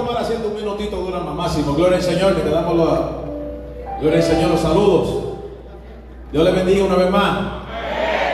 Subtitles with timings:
[0.00, 1.74] Tomar asiento un minutito, dura más máximo.
[1.74, 4.00] Gloria al Señor, que te damos la.
[4.00, 5.24] Gloria al Señor, los saludos.
[6.32, 7.38] Dios le bendiga una vez más.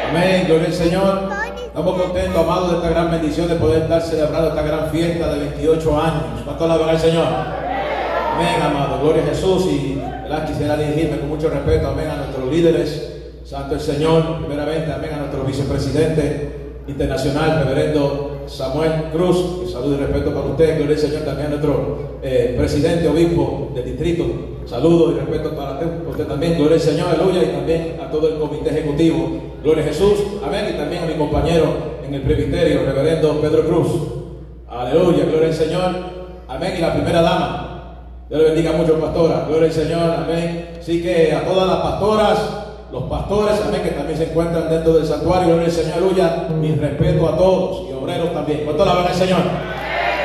[0.09, 0.45] Amén.
[0.47, 1.29] Gloria al Señor.
[1.67, 5.41] Estamos contentos, amados, de esta gran bendición de poder estar celebrando esta gran fiesta de
[5.41, 6.23] 28 años.
[6.45, 7.27] ¿Cuánto la al Señor?
[7.27, 9.01] Amén, amado.
[9.03, 9.67] Gloria a Jesús.
[9.67, 10.47] Y ¿verdad?
[10.47, 13.13] quisiera dirigirme con mucho respeto, amén, a nuestros líderes.
[13.45, 19.65] Santo el Señor, primeramente, amén, a nuestro vicepresidente internacional, reverendo Samuel Cruz.
[19.67, 23.73] Y saludo y respeto para usted, gloria al Señor, también a nuestro eh, presidente, obispo
[23.75, 24.25] del distrito.
[24.67, 28.39] Saludos y respeto para usted también, gloria al Señor, aleluya, y también a todo el
[28.39, 29.29] comité ejecutivo.
[29.63, 31.65] Gloria a Jesús, amén, y también a mi compañero
[32.07, 33.89] en el presbiterio, reverendo Pedro Cruz.
[34.69, 35.93] Aleluya, gloria al Señor,
[36.49, 37.67] amén, y la primera dama.
[38.29, 39.45] Dios le bendiga mucho, pastora.
[39.49, 40.71] Gloria al Señor, amén.
[40.81, 45.05] Así que a todas las pastoras, los pastores, amén, que también se encuentran dentro del
[45.05, 46.49] santuario, gloria al Señor, aleluya.
[46.61, 48.63] Mi respeto a todos y obreros también.
[48.65, 49.41] ¿Cuánto la van al Señor?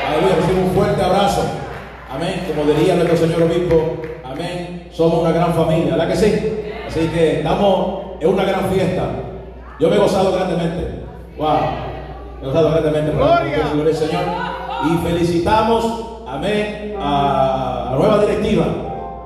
[0.07, 1.41] Aleluya, recibo un fuerte abrazo.
[2.09, 4.89] Amén, como diría nuestro Señor Obispo, amén.
[4.91, 6.33] Somos una gran familia, ¿verdad que sí?
[6.87, 9.03] Así que estamos en una gran fiesta.
[9.79, 11.05] Yo me he gozado grandemente.
[11.37, 11.47] Wow,
[12.39, 13.11] me he gozado grandemente.
[13.11, 14.23] Gloria, gloria al Señor.
[14.85, 15.85] Y felicitamos,
[16.27, 18.65] amén, a la nueva directiva.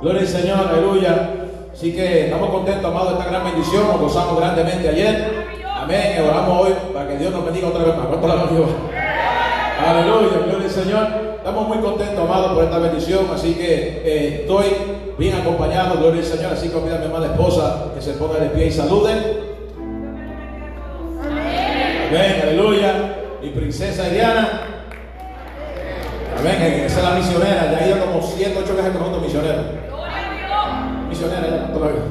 [0.02, 1.35] Gloria al Señor, aleluya.
[1.76, 3.86] Así que estamos contentos, amados, de esta gran bendición.
[3.88, 5.46] Nos gozamos grandemente ayer.
[5.76, 6.14] Amén.
[6.16, 8.06] Y oramos hoy para que Dios nos bendiga otra vez más.
[8.08, 8.70] ¿Cuánto la Dios?
[9.86, 11.08] Aleluya, gloria al Señor.
[11.36, 13.26] Estamos muy contentos, amados, por esta bendición.
[13.34, 14.68] Así que eh, estoy
[15.18, 16.54] bien acompañado, gloria al Señor.
[16.54, 19.12] Así que pido a mi amada esposa que se ponga de pie y salude.
[22.08, 23.18] Amén, aleluya.
[23.42, 24.62] Mi princesa Diana.
[26.40, 27.70] Amén, esa es la misionera.
[27.70, 29.85] Ya ha ido como 7, 8 veces con otro misionero
[31.16, 32.02] misionera ya todavía.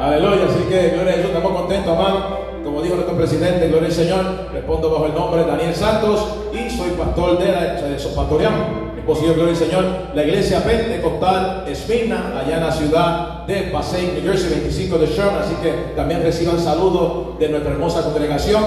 [0.00, 2.42] Aleluya, así que gloria a Dios, estamos contentos, amado.
[2.64, 6.70] Como dijo nuestro presidente, gloria al Señor, respondo bajo el nombre de Daniel Santos y
[6.70, 7.96] soy pastor de la de.
[7.96, 9.84] Es posible, gloria al Señor,
[10.14, 15.42] la iglesia pentecostal Esmina, allá en la ciudad de Passaic, New Jersey, 25 de Sherman.
[15.42, 18.64] Así que también reciban saludos de nuestra hermosa congregación.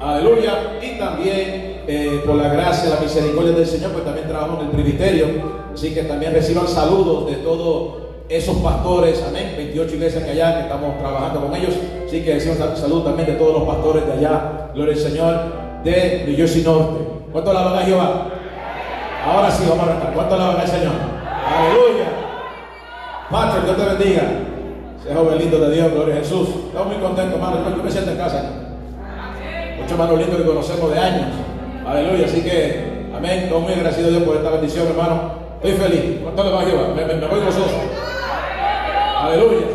[0.00, 0.78] Aleluya.
[0.82, 4.72] Y también eh, por la gracia, la misericordia del Señor, pues también trabajamos en el
[4.72, 5.26] presbiterio.
[5.72, 10.62] Así que también reciban saludos de todo esos pastores, amén, 28 iglesias que allá, que
[10.62, 11.74] estamos trabajando con ellos.
[12.06, 15.34] Así que decimos salud también de todos los pastores de allá, gloria al Señor,
[15.84, 17.04] de New Jersey Norte.
[17.32, 18.26] ¿Cuánto la van a Jehová?
[19.24, 20.14] Ahora sí, vamos a arrancar.
[20.14, 20.92] ¿Cuánto la van al Señor?
[21.46, 22.04] Aleluya.
[23.30, 24.22] Patrick, Dios te bendiga.
[25.02, 26.48] Sea joven lindo de Dios, gloria a Jesús.
[26.66, 27.76] Estamos muy contentos, hermano.
[27.76, 28.50] Yo me siento en casa.
[29.76, 31.26] Muchos hermanos lindos que conocemos de años.
[31.86, 32.26] Aleluya.
[32.26, 33.44] Así que, amén.
[33.44, 35.48] Estoy muy agradecido a Dios por esta bendición, hermano.
[35.62, 36.20] Estoy feliz.
[36.22, 36.88] ¿Cuánto le va a Jehová?
[36.94, 37.40] Me, me, me voy.
[39.18, 39.66] Aleluya.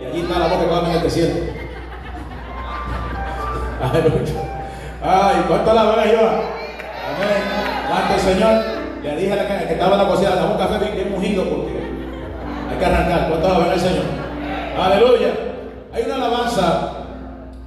[0.00, 1.54] Y allí está la voz que claramente siente.
[3.82, 4.32] Aleluya.
[5.02, 6.02] Ay, ¿cuánto la van a?
[6.02, 6.18] Amén.
[7.90, 8.80] Ante el Señor.
[9.02, 11.44] Le dije a la que estaba en la cocina, dame un café bien, bien mugido
[11.44, 11.72] porque
[12.70, 13.28] hay que arrancar.
[13.30, 14.04] ¿Cuánto la van al Señor?
[14.78, 15.34] Aleluya.
[15.94, 16.92] Hay una alabanza.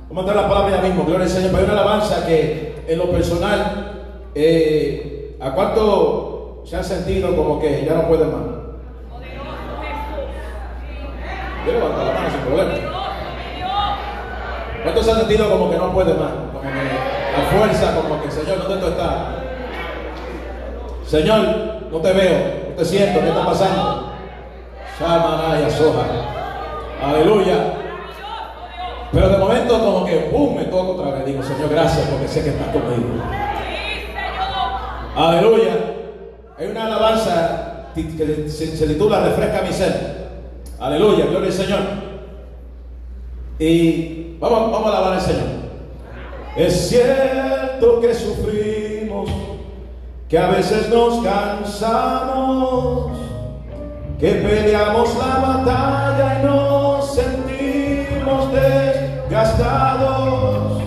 [0.09, 1.51] Vamos a entrar la palabra ya mismo, gloria al Señor.
[1.51, 7.59] Pero hay una alabanza que en lo personal, eh, ¿a cuánto se han sentido como
[7.59, 8.53] que ya no pueden más?
[11.66, 12.74] Yo levanto la mano sin problema.
[14.84, 16.31] ¿Cuántos se han sentido como que no puede más?
[16.51, 19.13] Como que la fuerza, como que Señor, ¿dónde tú estás?
[21.07, 21.40] Señor,
[21.91, 24.13] no te veo, no te siento, ¿qué está pasando?
[25.00, 26.03] Shamanaya soja.
[27.02, 27.56] Aleluya.
[29.12, 30.56] Pero de momento como que ¡pum!
[30.56, 31.25] me toco otra vez.
[31.25, 33.23] Digo, Señor, gracias porque sé que estás conmigo.
[35.16, 35.73] Aleluya.
[36.58, 40.22] Hay una alabanza que se, titula Refresca mi ser.
[40.79, 41.79] Aleluya, gloria al Señor.
[43.59, 45.64] Y vamos, vamos a alabar al Señor.
[46.55, 49.29] Es cierto que sufrimos,
[50.29, 53.11] que a veces nos cansamos,
[54.20, 58.52] que peleamos la batalla y nos sentimos
[59.29, 60.84] desgastados,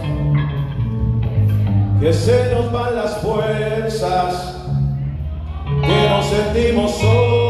[2.01, 4.57] que se nos van las fuerzas,
[5.83, 7.46] que nos sentimos solos,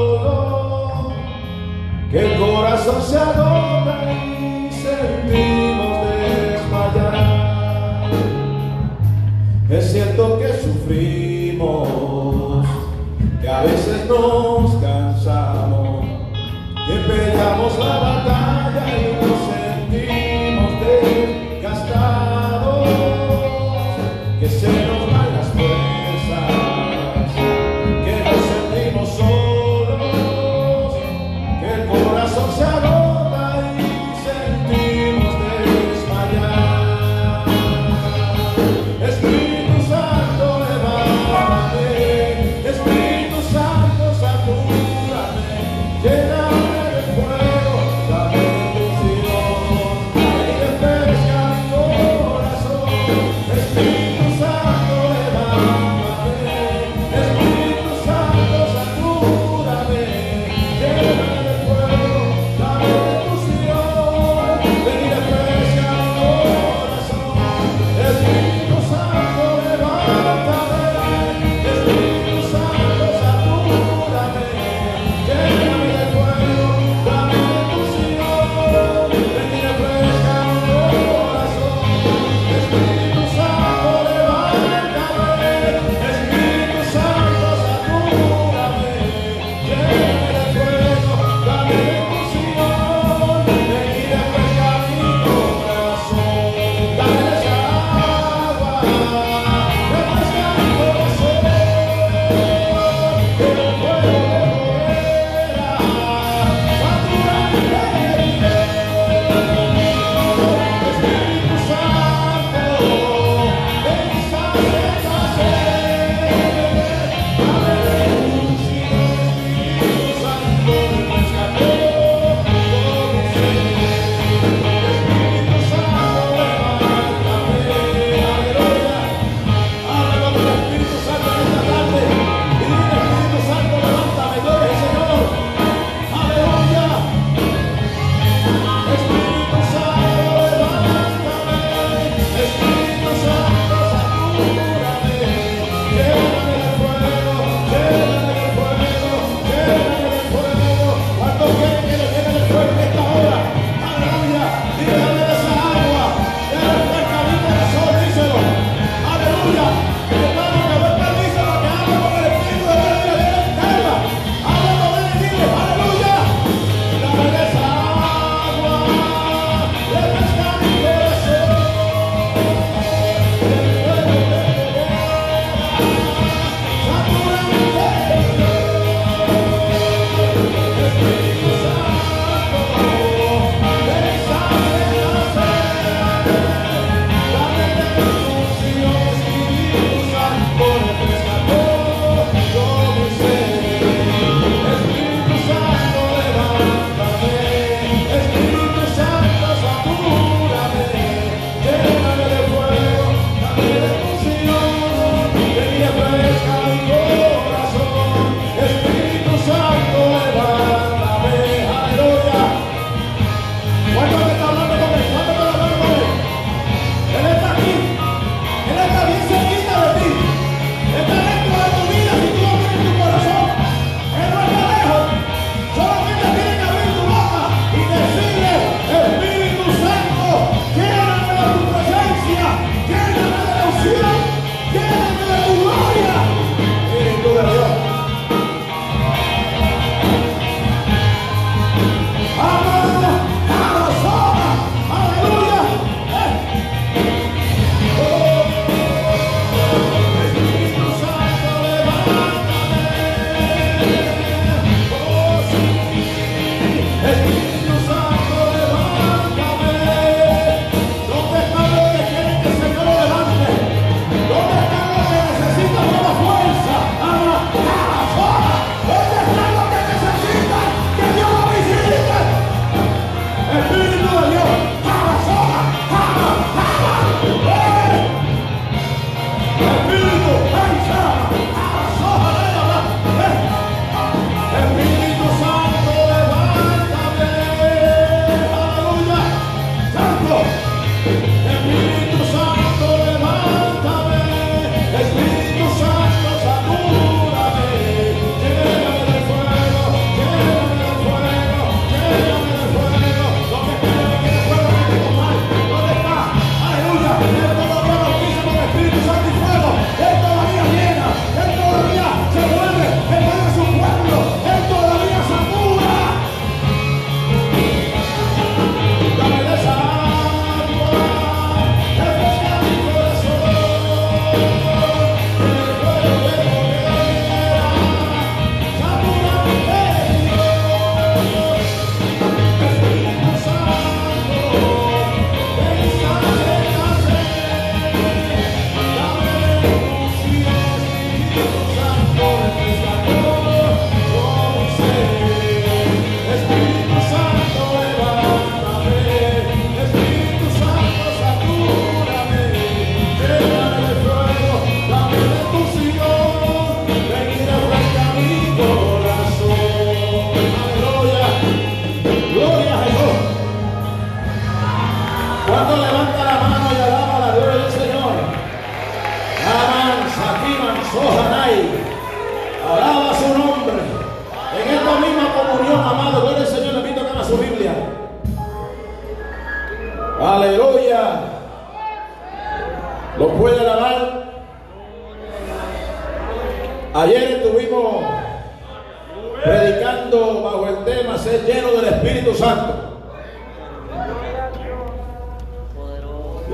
[2.19, 7.17] el corazón se agota y sentimos desmayar.
[9.69, 11.89] Es cierto que sufrimos,
[13.49, 16.07] a veces nos cansamos,
[16.87, 18.06] que peleamos la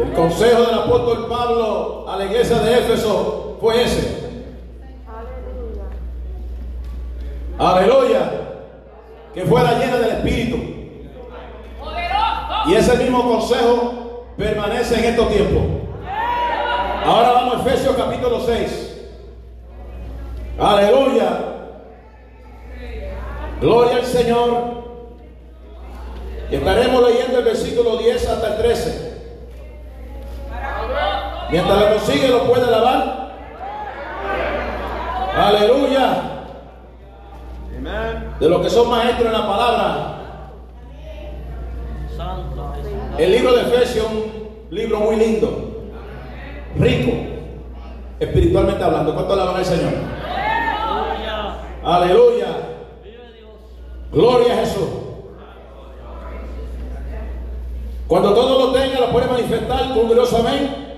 [0.00, 4.22] el consejo del apóstol Pablo a la iglesia de Éfeso fue ese.
[7.58, 8.32] Aleluya.
[9.34, 10.56] Que fuera llena del Espíritu.
[12.66, 15.62] Y ese mismo consejo permanece en estos tiempos.
[17.04, 19.08] Ahora vamos a Efesios capítulo 6.
[20.58, 21.38] Aleluya.
[23.60, 24.82] Gloria al Señor.
[26.50, 29.11] Y estaremos leyendo el versículo 10 hasta el 13.
[31.52, 33.30] Mientras lo consigue, lo puede alabar.
[35.36, 36.22] Aleluya.
[38.40, 40.18] De los que son maestros en la palabra.
[43.18, 45.90] El libro de Efesios es un libro muy lindo,
[46.78, 47.12] rico,
[48.18, 49.12] espiritualmente hablando.
[49.12, 49.92] ¿Cuánto alaban al Señor?
[51.84, 52.46] Aleluya.
[54.10, 54.88] Gloria a Jesús.
[58.06, 60.91] Cuando todo lo tenga, lo puede manifestar con glorioso amén.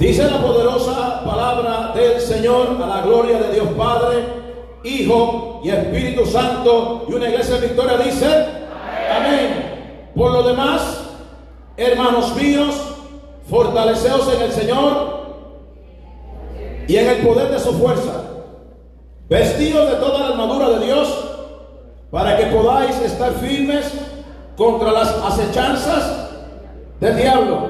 [0.00, 4.24] Dice la poderosa palabra del Señor a la gloria de Dios Padre,
[4.82, 7.04] Hijo y Espíritu Santo.
[7.06, 8.26] Y una iglesia de victoria dice,
[9.14, 10.08] amén.
[10.16, 11.02] Por lo demás,
[11.76, 12.74] hermanos míos,
[13.48, 15.20] fortaleceos en el Señor
[16.88, 18.20] y en el poder de su fuerza
[19.28, 21.08] vestidos de toda la armadura de Dios,
[22.10, 23.92] para que podáis estar firmes
[24.56, 26.30] contra las acechanzas
[26.98, 27.69] del diablo.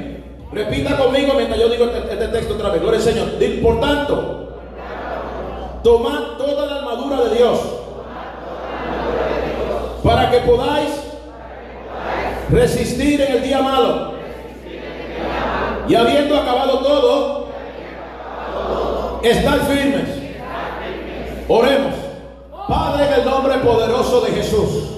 [0.51, 2.81] Repita conmigo mientras yo digo este, este texto otra vez.
[2.81, 3.27] Gloria al Señor.
[3.61, 4.49] Por tanto,
[5.83, 7.59] tomad toda la armadura de Dios
[10.03, 10.89] para que podáis
[12.49, 14.11] resistir en el día malo.
[15.87, 17.47] Y habiendo acabado todo,
[19.23, 20.07] estar firmes.
[21.47, 21.93] Oremos.
[22.67, 24.89] Padre, en el nombre poderoso de Jesús.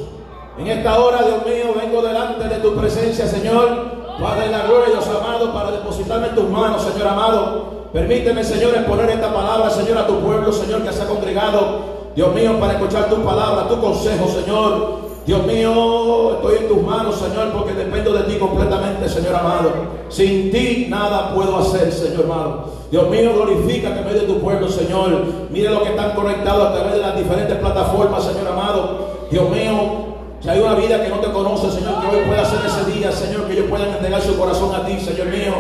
[0.58, 4.03] En esta hora, Dios mío, vengo delante de tu presencia, Señor.
[4.20, 7.84] Padre de la gloria, Dios amado, para depositarme en tus manos, Señor amado.
[7.91, 11.93] Permíteme, Señor, exponer esta palabra, Señor, a tu pueblo, Señor, que se ha congregado.
[12.15, 15.03] Dios mío, para escuchar tu palabra, tu consejo, Señor.
[15.25, 19.72] Dios mío, estoy en tus manos, Señor, porque dependo de ti completamente, Señor amado.
[20.10, 22.65] Sin ti nada puedo hacer, Señor amado.
[22.91, 25.24] Dios mío, glorifica que me de tu pueblo, Señor.
[25.50, 29.13] Mire lo que están conectados a través de las diferentes plataformas, Señor amado.
[29.32, 30.03] Dios mío,
[30.44, 33.10] si hay una vida que no te conoce, Señor, que hoy pueda ser ese día,
[33.14, 35.54] Señor, que ellos puedan entregar su corazón a ti, Señor mío.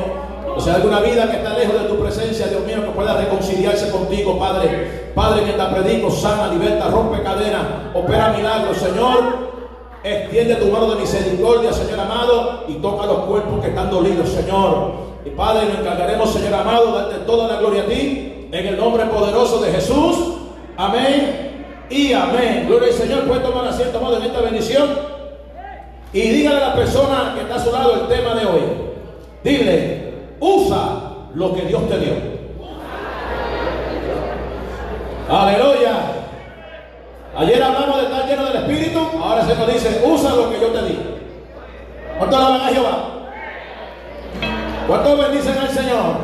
[0.57, 3.89] O sea, alguna vida que está lejos de tu presencia, Dios mío, que pueda reconciliarse
[3.89, 5.13] contigo, Padre.
[5.15, 7.61] Padre, mientras predico, sana, liberta, rompe cadenas,
[7.93, 9.53] opera milagros, Señor.
[10.03, 14.95] Extiende tu mano de misericordia, Señor amado, y toca los cuerpos que están dolidos, Señor.
[15.23, 19.05] Y Padre, nos encargaremos, Señor amado, darte toda la gloria a ti, en el nombre
[19.05, 20.17] poderoso de Jesús.
[20.75, 21.52] Amén
[21.93, 22.65] y amén.
[22.67, 23.27] Gloria al Señor.
[23.27, 24.89] Puede tomar asiento, amado, en esta bendición.
[26.11, 28.61] Y dígale a la persona que está a su lado el tema de hoy.
[29.43, 30.85] Dile, usa
[31.35, 32.13] lo que Dios te dio.
[35.29, 36.13] Aleluya.
[37.35, 40.67] Ayer hablamos de estar lleno del Espíritu, ahora se nos dice, usa lo que yo
[40.67, 40.99] te di.
[42.19, 43.09] ¿Cuánto alaban a Jehová?
[44.87, 46.15] ¿Cuántos bendicen al Señor?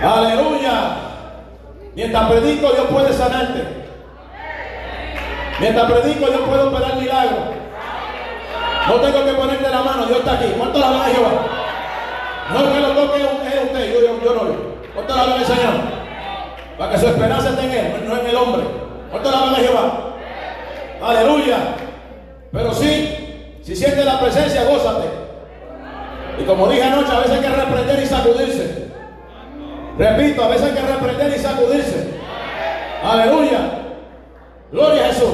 [0.00, 0.96] Aleluya.
[1.96, 3.64] Mientras predico, Dios puede sanarte.
[5.58, 7.38] Mientras predico, yo puedo operar milagros.
[8.86, 10.52] No tengo que ponerte la mano, Dios está aquí.
[10.58, 11.30] ¿Cuánto alaban a Jehová?
[12.52, 14.42] No es que lo toque es usted, yo, yo, yo no.
[14.94, 15.74] ¿Cuánto alaban al Señor?
[16.76, 18.62] Para que su esperanza esté en Él, no en el hombre.
[19.10, 20.16] ¿Cuánto la a Jehová?
[21.02, 21.56] Aleluya.
[22.52, 25.08] Pero sí, si sientes la presencia, gózate.
[26.38, 28.85] Y como dije anoche, a veces hay que reprender y sacudirse.
[29.98, 32.20] Repito, a veces hay que reprender y sacudirse.
[33.02, 33.58] Aleluya.
[34.70, 35.30] Gloria a Jesús.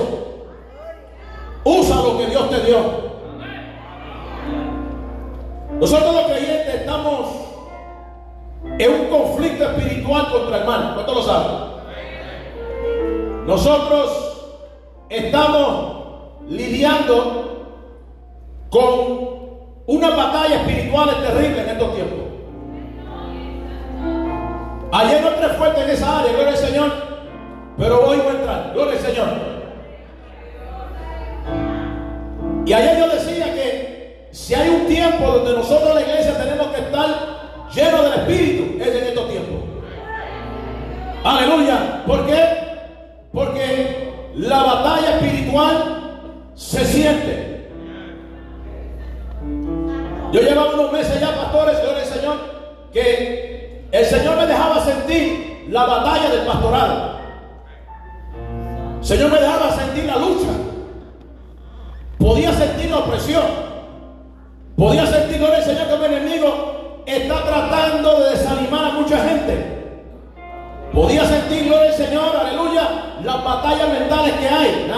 [1.64, 3.12] Usa lo que Dios te dio.
[5.80, 7.28] Nosotros los creyentes estamos
[8.78, 10.92] en un conflicto espiritual contra el mal.
[10.94, 11.72] ¿Cuánto lo saben?
[13.46, 14.32] Nosotros
[15.08, 15.96] estamos
[16.48, 17.66] lidiando
[18.70, 19.32] con
[19.86, 22.21] una batalla espiritual terrible en estos tiempos.
[24.92, 26.92] Ayer no entré fuerte en esa área, gloria al Señor,
[27.78, 29.28] pero hoy voy a entrar, gloria al Señor.
[32.66, 36.80] Y ayer yo decía que si hay un tiempo donde nosotros la iglesia tenemos que
[36.82, 37.08] estar
[37.74, 39.60] llenos del Espíritu, es en estos tiempos.
[41.24, 42.02] Aleluya.
[42.06, 42.44] ¿Por qué?
[43.32, 47.66] Porque la batalla espiritual se siente.
[50.32, 52.36] Yo llevaba unos meses ya, pastores, gloria al Señor,
[52.92, 53.51] que
[53.92, 57.12] el Señor me dejaba sentir la batalla del pastorado.
[58.98, 60.48] El Señor me dejaba sentir la lucha.
[62.18, 63.42] Podía sentir la opresión.
[64.76, 69.82] Podía sentir, gloria al Señor, que el enemigo está tratando de desanimar a mucha gente.
[70.92, 72.88] Podía sentir, gloria al Señor, aleluya,
[73.22, 74.90] las batallas mentales que hay.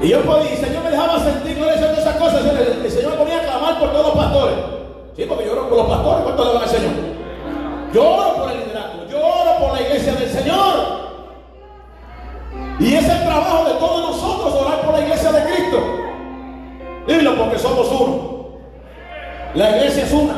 [0.00, 2.44] Y yo podía, el Señor me dejaba sentir, gloria al Señor, esas cosas.
[2.44, 4.81] El, Señor ponía a clamar por todos los pastores.
[5.22, 6.24] Sí, porque yo oro por los pastores.
[6.24, 6.92] ¿Cuánto le van al Señor?
[7.94, 9.06] Yo oro por el liderazgo.
[9.08, 10.74] Yo oro por la iglesia del Señor.
[12.80, 15.78] Y es el trabajo de todos nosotros orar por la iglesia de Cristo.
[17.06, 18.48] Dilo porque somos uno.
[19.54, 20.34] La iglesia es una.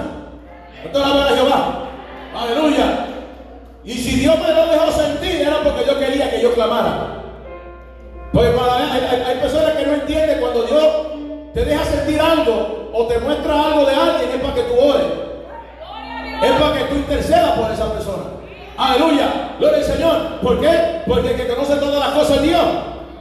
[0.85, 1.88] Esto es la de Jehová.
[2.37, 3.07] Aleluya.
[3.85, 7.23] Y si Dios me lo dejó sentir, era porque yo quería que yo clamara.
[8.35, 11.13] Porque hay, personas que no entienden cuando Dios
[11.55, 15.07] te deja sentir algo o te muestra algo de alguien, es para que tú ores.
[16.43, 18.25] Es para que tú intercedas por esa persona.
[18.77, 19.55] Aleluya.
[19.59, 20.40] Gloria al Señor.
[20.43, 21.03] ¿Por qué?
[21.07, 22.67] Porque el que conoce todas las cosas es Dios.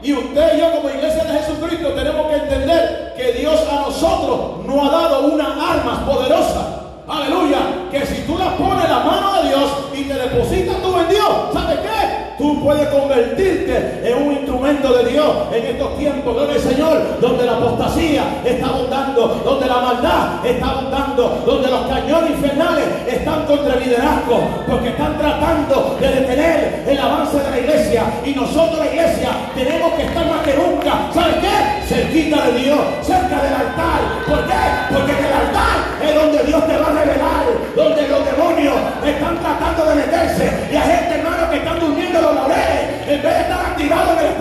[0.01, 4.65] Y usted y yo como iglesia de Jesucristo tenemos que entender que Dios a nosotros
[4.65, 7.59] nos ha dado unas armas poderosas Aleluya.
[7.91, 11.29] Que si tú la pones la mano de Dios y te depositas tú en Dios,
[11.53, 12.22] ¿sabes qué?
[12.37, 17.45] Tú puedes convertirte en un instrumento de Dios en estos tiempos, gloria al Señor, donde
[17.45, 23.75] la apostasía está abundando, donde la maldad está abundando, donde los cañones infernales están contra
[23.75, 28.03] el liderazgo, porque están tratando de detener el avance de la iglesia.
[28.25, 31.35] Y nosotros, la iglesia, tenemos que estar más que nunca, ¿sabes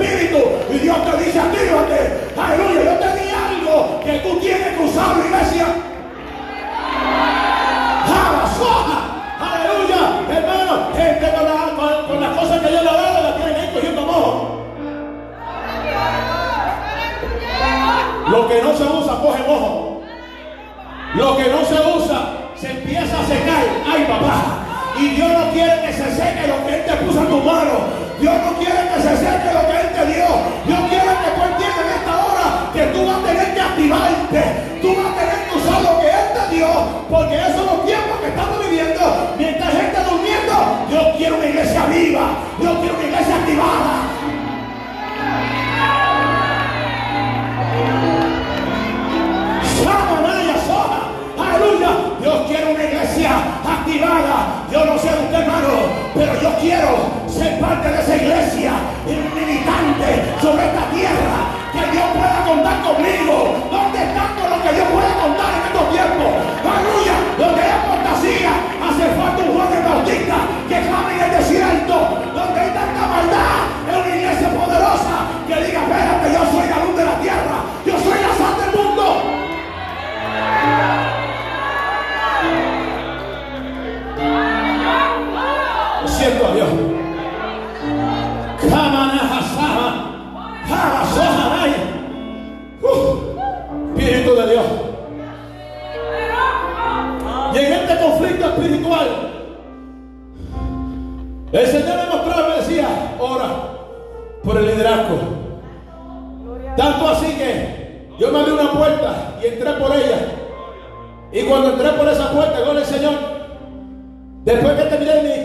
[0.03, 0.39] espíritu.
[0.71, 2.31] Y Dios te dice, actívate.
[2.37, 5.67] Aleluya, yo te di algo que tú tienes que usar, iglesia.
[9.41, 11.33] Aleluya, hermano, gente
[12.09, 14.59] con, las cosas que Dios le ha dado, la tienen ahí cogiendo mojo.
[18.29, 20.03] Lo que no se usa, coge mojo.
[21.15, 22.21] Lo que no se usa,
[22.57, 23.65] se empieza a secar.
[23.87, 24.63] Ay, papá.
[24.99, 28.03] Y Dios no quiere que se seque lo que Él te puso en tu mano.
[28.21, 28.82] Dios no quiere
[56.63, 58.73] quiero ser parte de esa iglesia,
[59.05, 61.39] un militante sobre esta tierra.
[61.73, 63.52] Que Dios pueda contar conmigo.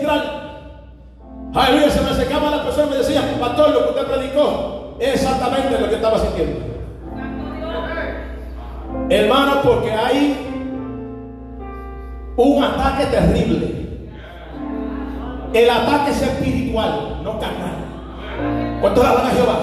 [0.08, 0.48] Ministrar,
[1.54, 5.14] Aleluya, se me acercaba la persona y me decía, pastor, lo que usted predicó es
[5.14, 6.60] exactamente lo que estaba sintiendo.
[9.08, 10.36] Hermano, porque hay
[12.36, 13.78] un ataque terrible.
[15.54, 18.78] El ataque es espiritual, no carnal.
[18.80, 19.58] ¿Cuánto la a Jehová?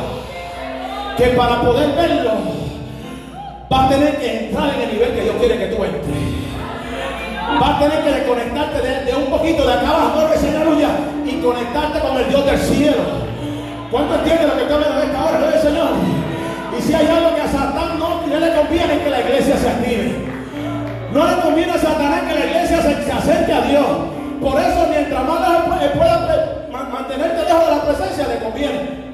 [1.16, 2.32] Que para poder verlo,
[3.72, 6.46] va a tener que entrar en el nivel que Dios quiere que tú entres.
[7.62, 10.26] Va a tener que desconectarte de, un poquito de acá abajo,
[10.66, 10.90] aleluya,
[11.26, 13.04] y conectarte con el Dios del cielo.
[13.92, 15.40] ¿Cuánto entiende lo que está hablando esta hora?
[15.52, 15.90] del Señor.
[16.78, 20.16] Y si hay algo que a Satán no, le conviene que la iglesia se active.
[21.14, 23.88] No le conviene a Satanás que la iglesia se, acerque a Dios.
[24.42, 25.40] Por eso, mientras más
[25.96, 29.06] pueda mantenerte lejos de la presencia, le conviene.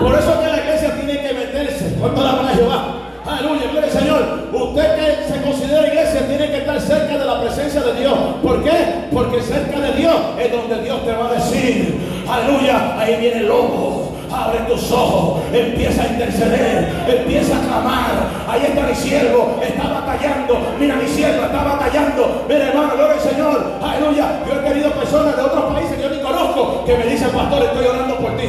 [0.00, 1.96] Por eso que la iglesia tiene que meterse.
[2.00, 3.03] ¿Cuánto la van a Jehová?
[3.26, 4.48] Aleluya, gloria al Señor.
[4.52, 8.14] Usted que se considera iglesia tiene que estar cerca de la presencia de Dios.
[8.42, 9.08] ¿Por qué?
[9.10, 13.48] Porque cerca de Dios es donde Dios te va a decir, aleluya, ahí viene el
[13.48, 14.12] lobo.
[14.30, 18.10] Abre tus ojos, empieza a interceder, empieza a clamar.
[18.48, 20.58] Ahí está mi siervo, está batallando.
[20.78, 22.44] Mira, mi siervo está batallando.
[22.48, 23.72] Mira, hermano, gloria al Señor.
[23.80, 24.40] Aleluya.
[24.46, 27.62] Yo he tenido personas de otros países que yo ni conozco que me dicen, pastor,
[27.62, 28.48] estoy orando por ti.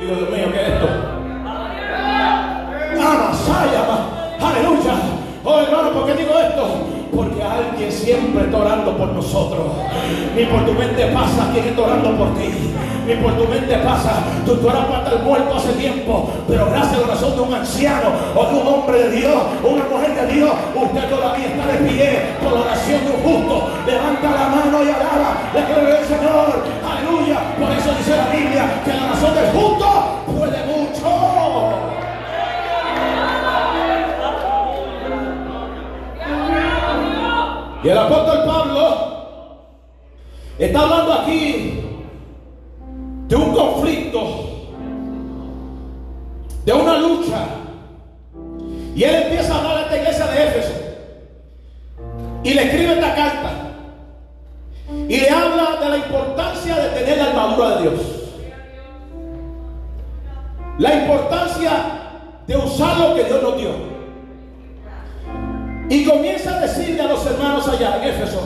[0.00, 1.14] Digo, Dios mío, ¿qué es esto?
[4.44, 4.94] Aleluya.
[5.42, 6.64] Oh hermano, ¿por qué digo esto?
[7.14, 9.72] Porque alguien siempre está orando por nosotros.
[10.36, 12.50] Ni por tu mente pasa quien está orando por ti.
[13.06, 14.24] Ni por tu mente pasa.
[14.44, 16.30] Tú, tú eras para estar muerto hace tiempo.
[16.48, 19.84] Pero gracias a la razón de un anciano o de un hombre de Dios, una
[19.84, 23.68] mujer de Dios, usted todavía está de pie por la oración de un justo.
[23.86, 25.30] Levanta la mano y alaba.
[25.54, 26.64] Le al Señor.
[26.84, 27.38] Aleluya.
[27.60, 29.93] Por eso dice la Biblia que la razón del justo
[37.84, 38.96] Y el apóstol Pablo
[40.58, 41.82] está hablando aquí
[43.28, 44.20] de un conflicto,
[46.64, 47.46] de una lucha.
[48.96, 50.72] Y él empieza a hablar a esta iglesia de Éfeso.
[52.42, 53.50] Y le escribe esta carta.
[55.06, 58.00] Y le habla de la importancia de tener la armadura de Dios.
[60.78, 61.70] La importancia
[62.46, 63.93] de usar lo que Dios nos dio.
[65.94, 68.40] Y comienza a decirle a los hermanos allá en Éfeso,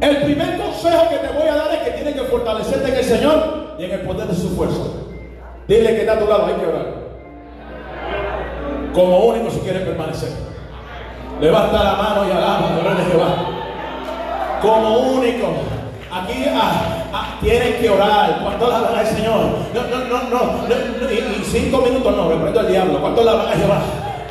[0.00, 3.04] el primer consejo que te voy a dar es que tienes que fortalecerte en el
[3.04, 4.82] Señor y en el poder de su fuerza.
[5.66, 6.86] Dile que está a tu lado, hay que orar.
[8.94, 10.28] Como único si quieres permanecer.
[11.40, 13.36] Levanta la mano y alaba, gloria de Jehová.
[14.62, 15.48] Como único.
[16.12, 18.42] Aquí ah, ah, tienen que orar.
[18.44, 19.40] ¿Cuánto la van al Señor?
[19.74, 21.10] No, no, no, no.
[21.10, 23.00] y, cinco minutos no, reprendo al diablo.
[23.00, 23.82] ¿Cuánto la van a Jehová?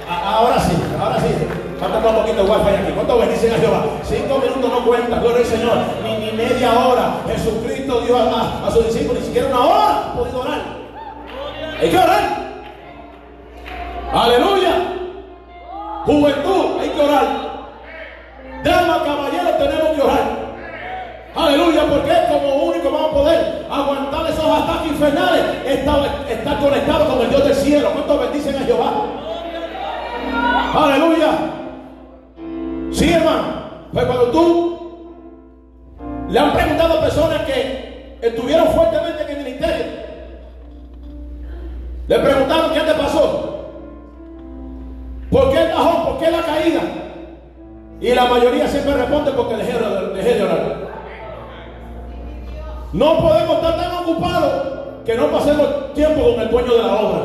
[0.08, 1.61] ahora sí, ahora sí.
[1.82, 2.91] Falta un poquito de wifi aquí.
[2.94, 3.86] ¿Cuánto bendicen a Jehová?
[4.04, 5.78] Cinco minutos no cuenta, gloria al Señor.
[6.04, 7.15] Ni, ni media hora.
[7.28, 10.62] Jesucristo dio a, a, sus discípulos ni siquiera una hora podido orar.
[11.82, 12.22] Hay que orar.
[14.13, 14.74] Aleluya.
[16.06, 17.26] Juventud, hay que orar.
[18.63, 20.41] Dama, caballero, tenemos que orar.
[21.34, 25.44] Aleluya, porque como único vamos a poder aguantar esos ataques infernales.
[25.65, 27.89] Está, conectado con el Dios del cielo.
[27.91, 28.91] ¿Cuántos bendicen a Jehová?
[30.76, 31.61] Aleluya.
[32.92, 33.62] Sí, hermano.
[33.94, 35.16] Pues cuando tú
[36.30, 39.86] le han preguntado a personas que estuvieron fuertemente en el ministerio,
[42.08, 43.66] le preguntaron qué te pasó,
[45.30, 46.82] por qué el bajón, por qué la caída.
[48.00, 50.82] Y la mayoría siempre responde porque dejé de orar.
[52.94, 54.64] No podemos estar tan ocupados
[55.06, 57.22] que no pasemos tiempo con el dueño de la obra.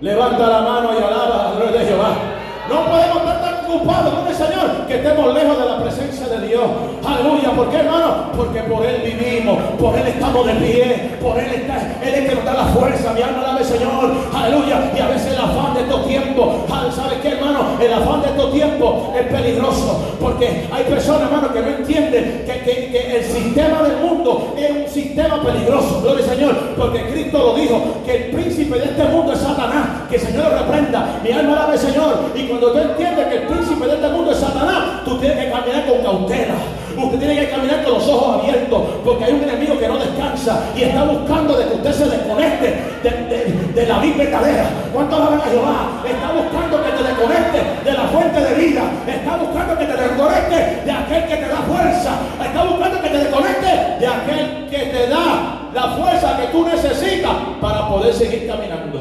[0.00, 2.33] Levanta la mano y alaba al rey de Jehová.
[2.68, 6.46] No podemos estar tan ocupados con el Señor que estemos lejos de la presencia de
[6.46, 6.62] Dios.
[7.04, 7.50] Aleluya.
[7.50, 8.32] ¿Por qué, hermano?
[8.36, 12.34] Porque por Él vivimos, por Él estamos de pie, por Él está, Él es que
[12.34, 13.12] nos da la fuerza.
[13.12, 14.14] Mi alma alabe, Señor.
[14.34, 14.92] Aleluya.
[14.96, 16.48] Y a veces el afán de estos tiempos,
[16.94, 17.76] ¿sabes qué, hermano?
[17.80, 20.16] El afán de estos tiempos es peligroso.
[20.20, 24.88] Porque hay personas, hermano, que no entienden que, que el sistema del mundo es un
[24.88, 26.00] sistema peligroso.
[26.00, 26.54] Gloria al Señor.
[26.76, 30.08] Porque Cristo lo dijo, que el príncipe de este mundo es Satanás.
[30.08, 31.20] Que el Señor lo reprenda.
[31.22, 32.32] Mi alma alabe, Señor.
[32.54, 35.86] Cuando tú entiendes que el príncipe de este mundo es Satanás, tú tienes que caminar
[35.86, 36.54] con cautela.
[36.96, 40.62] Usted tiene que caminar con los ojos abiertos, porque hay un enemigo que no descansa
[40.76, 44.70] y está buscando de que usted se desconecte de, la vida verdadera.
[44.92, 46.02] ¿Cuántos van a Jehová?
[46.06, 48.82] Está buscando que te desconecte de la fuente de vida.
[49.08, 52.10] Está buscando que te desconecte de aquel que te da fuerza.
[52.46, 53.66] Está buscando que te desconecte
[53.98, 59.00] de aquel que te da la fuerza que tú necesitas para poder seguir caminando.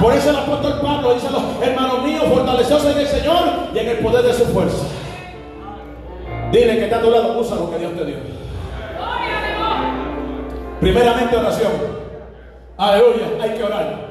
[0.00, 1.28] Por eso el apóstol Pablo dice
[1.62, 3.42] hermanos míos, fortaleceos en el Señor
[3.74, 4.84] y en el poder de su fuerza.
[6.52, 8.16] Dile que está a tu lado, usa lo que Dios te dio.
[10.80, 11.72] Primeramente oración.
[12.76, 14.06] Aleluya, hay que orar.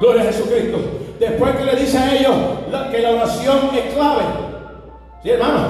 [0.00, 0.78] Gloria a Jesucristo.
[1.20, 2.34] Después que le dice a ellos
[2.90, 4.22] que la oración es clave.
[5.22, 5.68] Sí, hermano.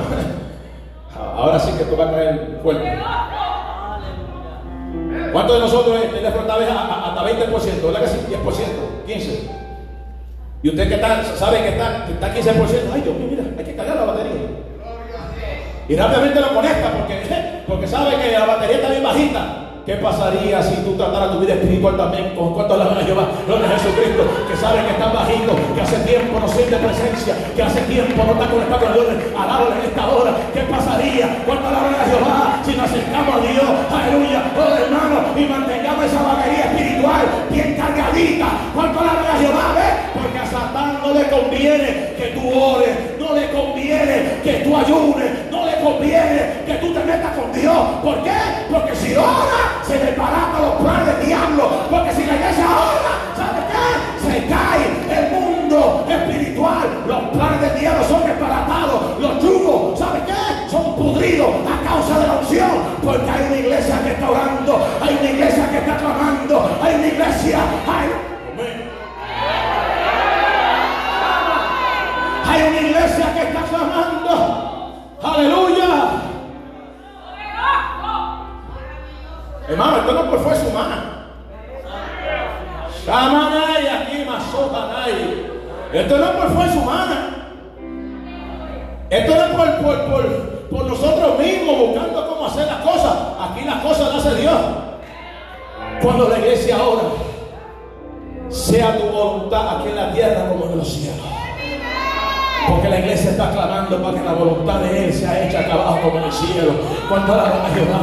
[1.36, 2.98] Ahora sí que tú vas a caer fuerte.
[5.32, 7.82] ¿Cuántos de nosotros le afrontamos hasta 20%?
[7.84, 8.18] ¿Verdad que sí?
[8.28, 9.60] 10%, 15%.
[10.62, 13.64] Y usted que está, sabe que está, que está 15%, ay Dios mío, mira, hay
[13.64, 14.32] que cargar la batería.
[15.88, 19.59] Y rápidamente lo conecta porque, porque sabe que la batería está bien bajita.
[19.90, 23.26] ¿Qué pasaría si tú trataras tu vida espiritual también con cuánto alaban a Jehová?
[23.44, 27.80] Gloria a que saben que están bajitos, que hace tiempo no siente presencia, que hace
[27.90, 29.06] tiempo no está conectado con Dios.
[29.34, 30.30] Alábale en esta hora.
[30.54, 31.42] ¿Qué pasaría?
[31.44, 33.66] ¿Cuánto alaban a Jehová si nos acercamos a Dios?
[33.90, 38.46] Aleluya, oh hermano, y mantengamos esa batería espiritual bien cargadita.
[38.72, 39.74] ¿Cuánto alaban a Jehová?
[40.14, 40.38] Porque
[41.12, 46.62] no le conviene que tú ores, no le conviene que tú ayunes, no le conviene
[46.66, 47.78] que tú te metas con Dios.
[48.02, 48.38] ¿Por qué?
[48.70, 51.68] Porque si ora, se desbarata los planes del diablo.
[51.90, 54.30] Porque si la iglesia ahora, ¿sabe qué?
[54.30, 56.86] Se cae el mundo espiritual.
[57.08, 59.20] Los planes del diablo son desbaratados.
[59.20, 60.70] Los yugos, ¿sabe qué?
[60.70, 62.70] Son pudridos a causa de la unción.
[63.02, 64.86] Porque hay una iglesia que está orando.
[65.00, 66.78] Hay una iglesia que está clamando.
[66.80, 67.58] Hay una iglesia.
[67.88, 68.29] Hay,
[72.50, 75.16] hay una iglesia que está clamando.
[75.22, 75.86] Aleluya.
[79.68, 80.96] Hermano, esto no por fuerza humana.
[85.06, 85.46] Aquí.
[85.92, 87.36] Esto no es por fuerza humana.
[89.10, 93.16] Esto no es por, por, por, por nosotros mismos buscando cómo hacer las cosas.
[93.40, 94.60] Aquí las cosas las hace Dios.
[96.02, 97.02] Cuando la iglesia ora,
[98.48, 101.39] sea tu voluntad aquí en la tierra como en los cielos.
[102.70, 106.02] Porque la iglesia está clamando para que la voluntad de Él sea hecha acá abajo
[106.02, 106.72] como en el cielo.
[107.08, 108.00] Cuando la a Jehová.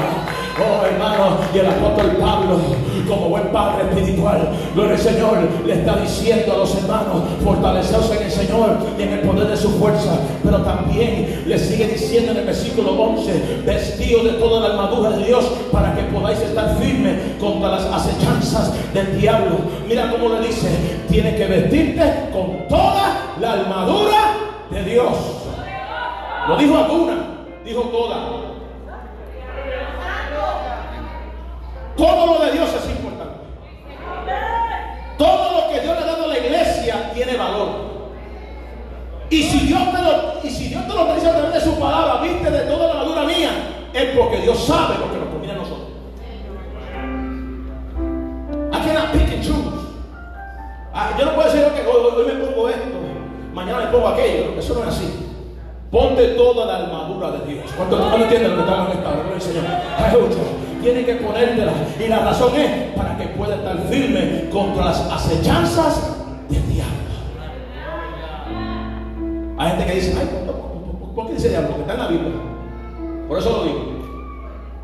[0.59, 2.59] Oh hermano, y el apóstol Pablo,
[3.07, 8.23] como buen padre espiritual, gloria al Señor, le está diciendo a los hermanos, fortaleceos en
[8.23, 10.17] el Señor y en el poder de su fuerza.
[10.43, 15.27] Pero también le sigue diciendo en el versículo 11, vestido de toda la armadura de
[15.27, 19.57] Dios para que podáis estar firmes contra las acechanzas del diablo.
[19.87, 20.69] Mira cómo le dice,
[21.07, 25.15] tiene que vestirte con toda la armadura de Dios.
[26.47, 27.15] Lo dijo alguna,
[27.65, 28.47] dijo toda.
[31.95, 33.39] Todo lo de Dios es importante.
[35.17, 37.87] Todo lo que Dios le ha dado a la iglesia tiene valor.
[39.29, 41.79] Y si Dios te lo, y si Dios te lo dice a través de su
[41.79, 43.49] palabra, viste de toda la madura mía,
[43.93, 45.87] es porque Dios sabe lo que nos conviene a nosotros.
[48.71, 49.87] I cannot pick and choose.
[50.93, 53.06] Ah, yo no puedo decir que hoy, me pongo esto,
[53.57, 54.57] mañana me pongo aquello.
[54.57, 55.27] Eso no es así.
[55.91, 57.65] Ponte toda la armadura de Dios.
[57.75, 59.39] ¿Cuánto, no entienden lo que estamos en esta hora?
[59.39, 59.63] Señor.
[59.97, 61.73] Aleluya tiene que ponértela.
[61.99, 66.15] Y la razón es para que pueda estar firme contra las acechanzas
[66.49, 66.93] del diablo.
[69.57, 70.29] Hay gente que dice, ay,
[71.15, 71.69] ¿por, qué dice diablo?
[71.69, 72.31] Porque está en la Biblia.
[73.27, 73.79] Por eso lo digo.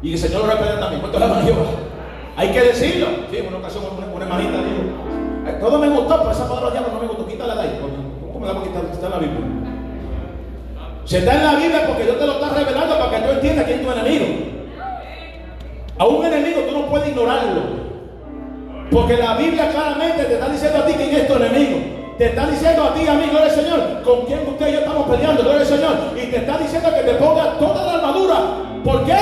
[0.02, 1.00] Y el Señor lo repite también.
[1.00, 1.46] ¿Cuánto la mano
[2.36, 3.08] Hay que decirlo.
[3.32, 7.00] Sí, en una ocasión una, hermanita dijo, todo me gustó, pero esa palabra diablo no
[7.00, 7.28] me gustó.
[7.28, 7.80] Quítala de ahí.
[8.44, 8.84] ¿Cómo me a?
[11.04, 11.88] Está en la Biblia.
[11.88, 14.26] Porque Dios te lo está revelando para que tú entiendas quién es tu enemigo.
[15.98, 17.62] A un enemigo tú no puedes ignorarlo.
[18.92, 21.80] Porque la Biblia claramente te está diciendo a ti quién es tu enemigo.
[22.18, 25.42] Te está diciendo a ti, amigo del Señor, con quién usted y yo estamos peleando,
[25.42, 25.96] gloria al Señor.
[26.16, 28.36] Y te está diciendo que te ponga toda la armadura.
[28.84, 29.18] ¿Por qué?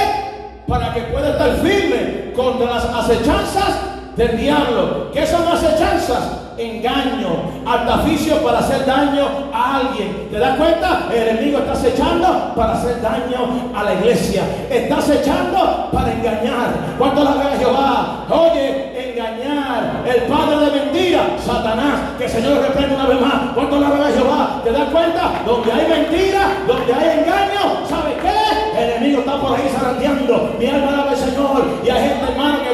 [0.67, 5.11] Para que pueda estar firme contra las acechanzas del diablo.
[5.13, 6.41] ¿Qué son acechanzas?
[6.61, 10.29] engaño, artificio para hacer daño a alguien.
[10.31, 11.07] ¿Te das cuenta?
[11.11, 14.43] El enemigo está acechando para hacer daño a la iglesia.
[14.69, 16.71] Está acechando para engañar.
[16.97, 18.25] ¿Cuánto la ve Jehová?
[18.29, 20.03] Oye, engañar.
[20.05, 21.99] El padre de mentira, Satanás.
[22.17, 23.53] Que el Señor reprenda una vez más.
[23.55, 24.61] ¿Cuánto la ve Jehová?
[24.63, 25.31] ¿Te das cuenta?
[25.45, 28.81] Donde hay mentira, donde hay engaño, ¿sabe qué?
[28.81, 30.55] El enemigo está por ahí zarandeando.
[30.59, 31.79] Mi alma al Señor.
[31.83, 32.70] Y hay gente, hermano, que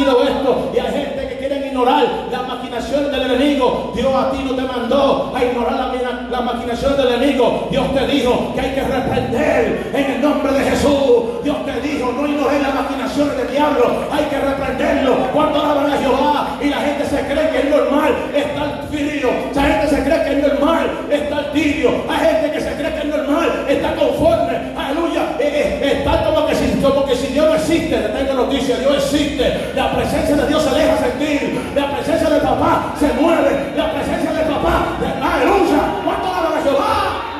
[0.00, 0.70] entendido esto.
[0.74, 3.92] Y hay gente que quieren ignorar las maquinaciones del enemigo.
[3.94, 7.68] Dios a ti no te mandó a ignorar la, la maquinación del enemigo.
[7.70, 11.42] Dios te dijo que hay que reprender en el nombre de Jesús.
[11.44, 14.04] Dios te dijo, no ignores las maquinaciones del diablo.
[14.10, 15.16] Hay que reprenderlo.
[15.32, 19.30] Cuando alaban a Jehová y la gente se cree que es normal estar frío.
[19.50, 21.90] Esa gente se cree que es normal estar tibio.
[22.08, 24.58] Hay gente que se cree que es normal estar conforme.
[24.76, 25.36] Aleluya.
[25.38, 27.96] Eh, eh, está como que, como que si Dios no existe.
[27.96, 28.78] Te tengo noticia.
[28.78, 29.72] Dios existe.
[29.74, 31.72] La presencia de Dios se deja sentir.
[31.74, 33.72] La presencia del papá se mueve.
[33.76, 34.96] La presencia del papá.
[35.22, 35.80] Aleluya.
[36.04, 37.30] ¿Cuánto alaban a Jehová?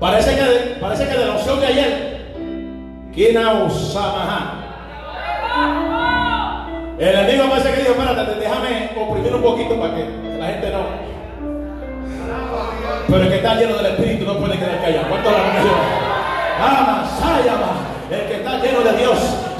[0.00, 2.14] Parece que, parece que de la opción de ayer.
[6.98, 10.23] El enemigo parece que dijo, espérate, déjame oprimir un poquito para que la.
[13.08, 15.08] Pero el que está lleno del Espíritu no puede quedar callado.
[15.08, 15.62] ¿Cuánto la van a
[18.10, 19.18] El que está lleno de Dios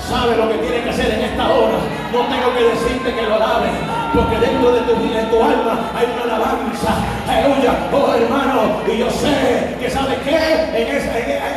[0.09, 1.79] sabe lo que tiene que hacer en esta hora.
[2.13, 5.91] No tengo que decirte que lo alabe porque dentro de tu vida, en tu alma,
[5.95, 6.95] hay una alabanza.
[7.27, 10.37] Aleluya, oh hermano, y yo sé que sabe qué,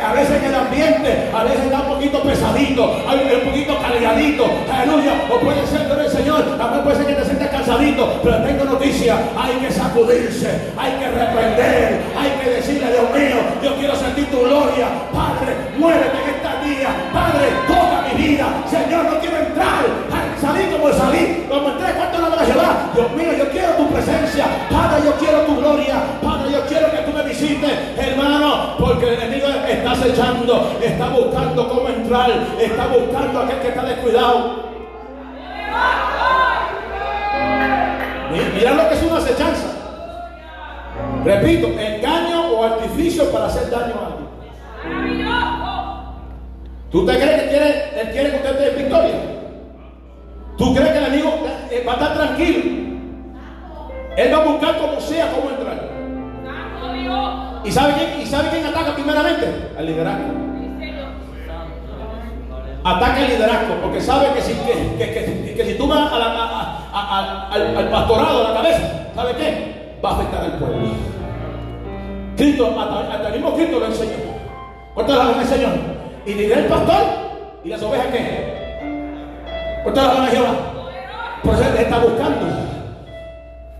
[0.04, 4.46] a veces en el ambiente, a veces está un poquito pesadito, hay un poquito cargadito,
[4.72, 8.42] aleluya, o puede ser, pero el Señor, también puede ser que te sientas cansadito, pero
[8.42, 13.94] tengo noticia, hay que sacudirse, hay que reprender, hay que decirle, Dios mío, yo quiero
[13.94, 19.36] sentir tu gloria, Padre, muévete en esta día, Padre, toda mi vida, Señor, no quiero
[19.36, 19.84] entrar,
[20.40, 22.94] salí como salí, como entré, ¿cuánto la van a llevar?
[22.94, 26.98] Dios mío, yo quiero tu presencia, Padre, yo quiero tu gloria, Padre, yo quiero que
[26.98, 33.40] tú me visites, hermano, porque el enemigo está acechando, está buscando cómo entrar, está buscando
[33.40, 34.68] a aquel que está descuidado.
[38.54, 39.66] Mira lo que es una acechanza.
[41.24, 44.28] Repito, engaño o artificio para hacer daño a alguien.
[46.90, 49.37] ¿Tú te crees que quiere, él quiere que usted tenga victoria?
[50.58, 51.34] ¿Tú crees que el enemigo
[51.70, 52.60] eh, va a estar tranquilo?
[54.16, 55.88] Él va a buscar como sea cómo entrar.
[57.64, 59.70] ¿Y sabe quién, ¿Y sabe quién ataca primeramente?
[59.78, 60.24] Al liderazgo.
[62.84, 68.50] Ataca el liderazgo, porque sabe que si, que, que, si tú vas al, pastorado a
[68.50, 69.98] la cabeza, ¿sabe qué?
[70.04, 70.88] Va a afectar al pueblo.
[72.36, 74.12] Cristo, hasta, el mismo Cristo lo enseñó.
[74.94, 75.68] ¿Cuántos lo enseñó?
[76.26, 77.02] Y diré el pastor
[77.64, 78.47] y las ovejas qué?
[79.88, 80.54] ¿Cuántos la a Jehová?
[81.42, 82.46] Por eso él está buscando.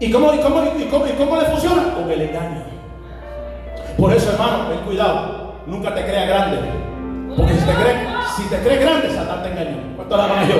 [0.01, 1.83] ¿Y cómo, y cómo, y cómo, y cómo le funciona?
[1.93, 2.63] Con el engaño.
[3.99, 5.53] Por eso, hermano, ten cuidado.
[5.67, 6.61] Nunca te creas grande.
[7.37, 7.61] Porque si
[8.49, 9.77] te crees, grande, Satán te engañó.
[9.97, 10.57] ¿Cuánto la mano yo?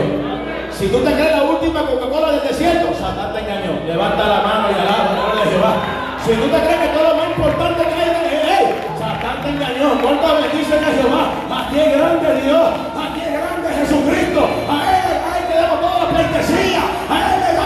[0.71, 3.73] Si tú te crees la última Coca-Cola del desierto, Satán te engañó.
[3.87, 5.73] Levanta la mano y alaba, no le Jehová.
[6.27, 9.49] Si tú te crees que todo lo más importante que hay en él, Satán te
[9.49, 9.97] engañó.
[10.03, 11.23] ¿Cuántas bendiciones a Jehová?
[11.65, 12.69] Aquí es grande Dios,
[13.01, 14.68] aquí es grande Jesucristo.
[16.49, 17.58] Toda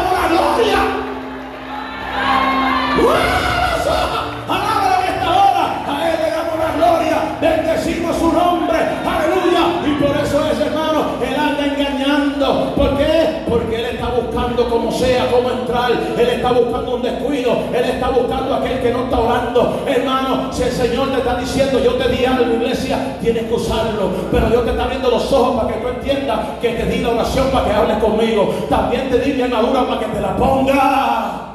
[14.63, 15.91] buscando como sea, cómo entrar.
[15.91, 17.53] Él está buscando un descuido.
[17.73, 19.83] Él está buscando a aquel que no está orando.
[19.87, 24.11] Hermano, si el Señor te está diciendo, yo te di algo, iglesia, tienes que usarlo.
[24.31, 27.11] Pero Dios te está abriendo los ojos para que tú entiendas que te di la
[27.11, 28.55] oración para que hables conmigo.
[28.69, 31.49] También te di mi armadura para que te la ponga.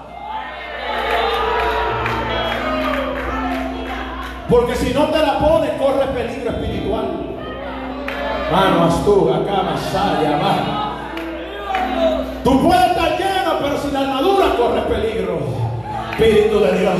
[4.49, 7.05] Porque si no te la pones, corre peligro espiritual.
[8.49, 10.86] Mano, astuga, cama, saya, va.
[12.47, 15.37] Tú puedes estar lleno, pero sin armadura corres peligro.
[16.11, 16.95] Espíritu de Dios.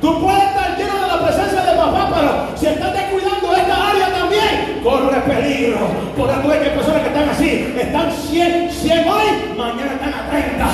[0.00, 4.08] Tú puedes estar lleno de la presencia de papá, pero si estás descuidando esta área
[4.18, 5.76] también, corre peligro.
[6.16, 10.30] Por eso hay que personas que están así, están 100, 100 hoy, mañana están a
[10.30, 10.66] 30.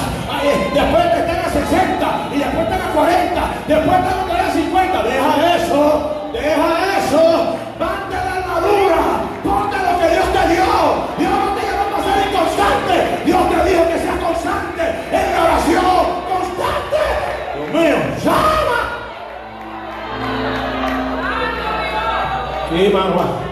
[0.74, 5.02] después están a 60 y después están a 40, después están a 50.
[5.02, 6.68] Deja eso, deja
[7.02, 7.56] eso.
[7.80, 9.02] Mante la armadura,
[9.42, 11.27] ponte lo que Dios te dio.
[15.12, 15.84] En la oración.
[16.28, 17.02] Constante.
[17.54, 18.78] Dios mío, llama.
[22.70, 23.47] Sí, manua.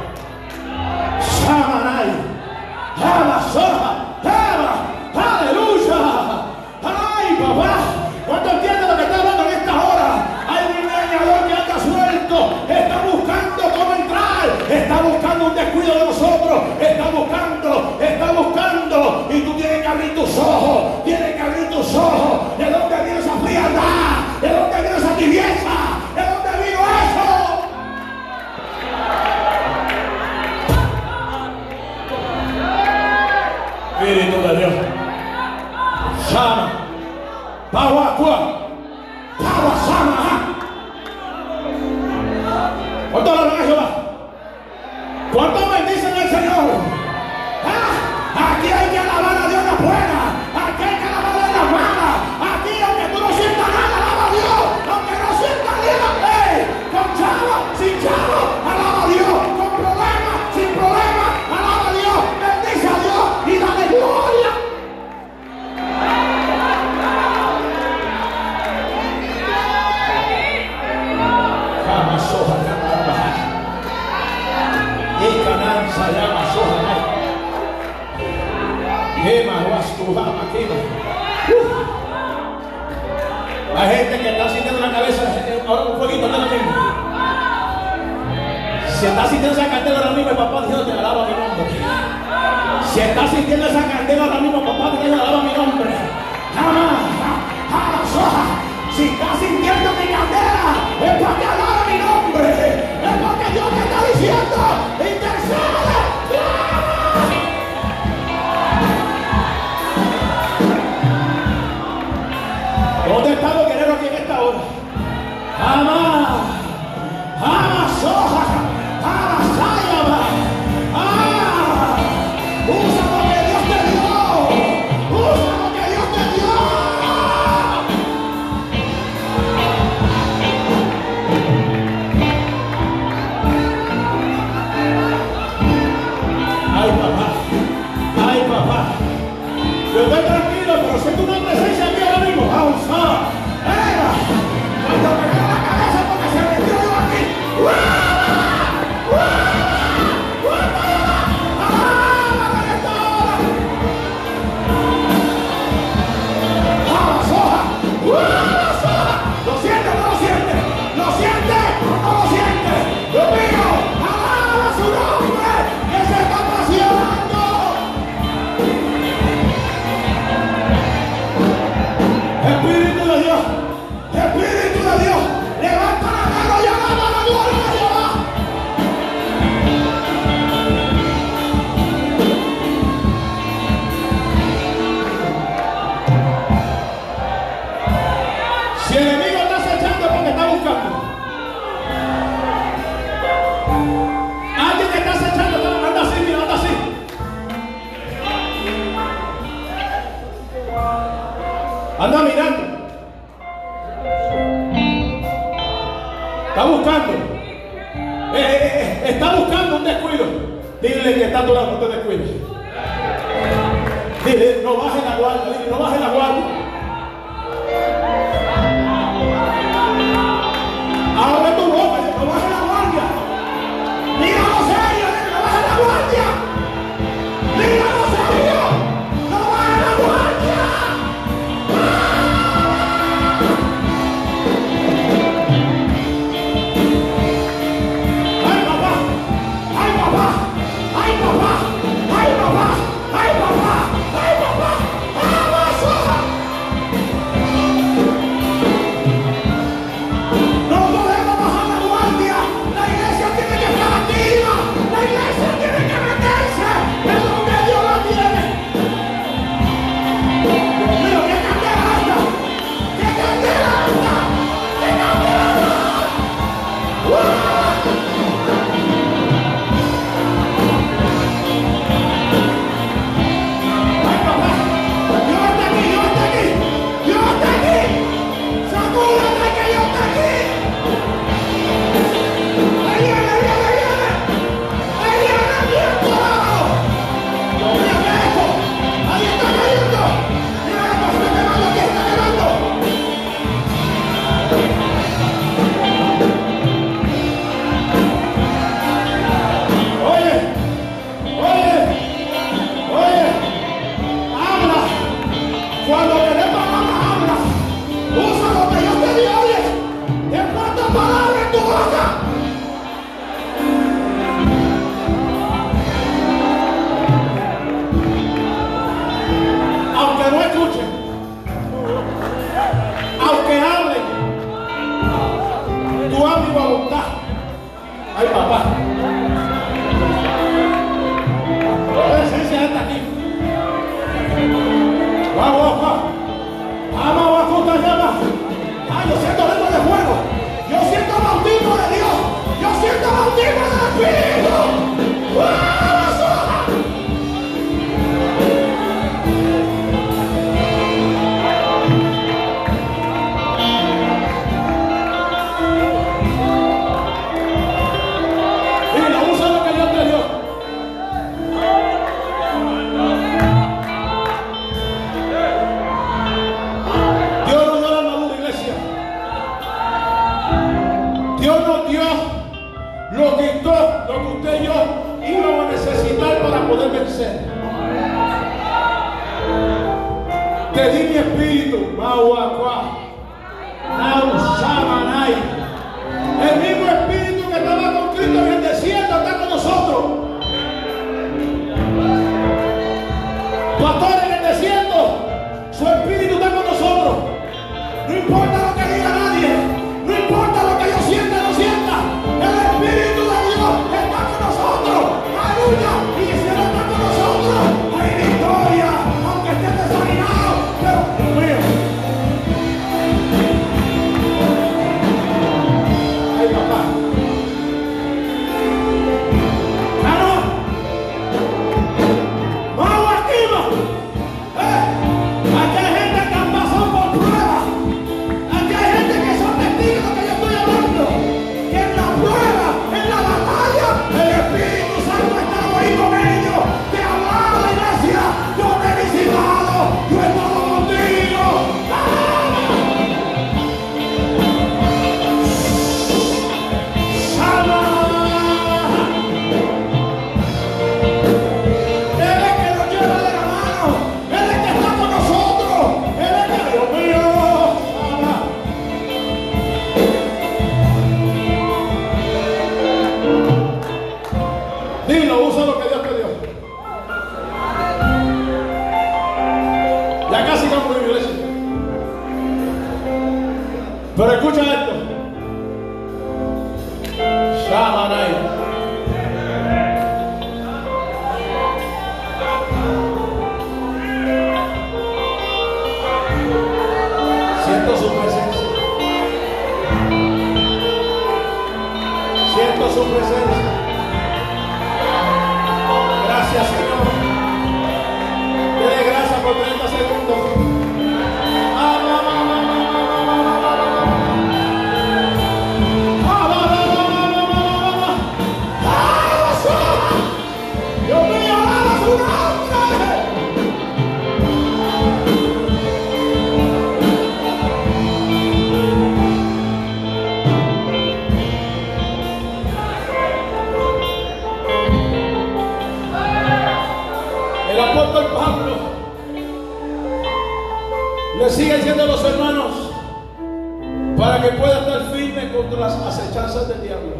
[536.82, 537.12] Diablo.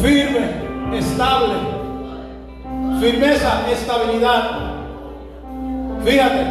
[0.00, 1.54] Firme, estable.
[3.00, 4.42] Firmeza, estabilidad.
[6.04, 6.46] Fíjate,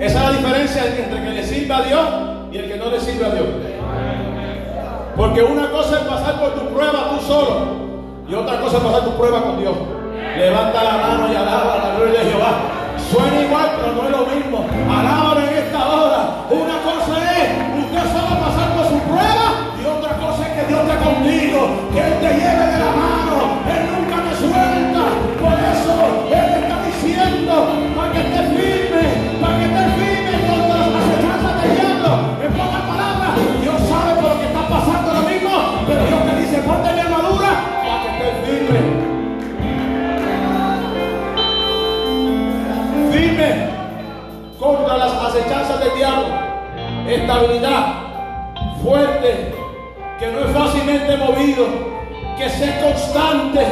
[0.00, 2.06] esa es la diferencia entre el que le sirve a Dios
[2.52, 3.46] y el que no le sirve a Dios.
[5.16, 7.86] Porque una cosa es pasar por tu prueba tú solo
[8.28, 9.74] y otra cosa es pasar tu prueba con Dios.
[10.36, 12.52] Levanta la mano y alaba la gloria de Jehová.
[13.10, 14.66] Suena igual, pero no es lo mismo.
[14.90, 15.25] Alábalo
[45.36, 46.28] acechanzas del diablo.
[47.08, 47.86] Estabilidad,
[48.82, 49.54] fuerte,
[50.18, 51.66] que no es fácilmente movido,
[52.36, 53.66] que sea constante,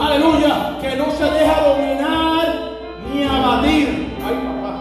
[0.00, 2.70] aleluya, que no se deja dominar
[3.12, 4.16] ni abatir.
[4.24, 4.72] Ay, papá.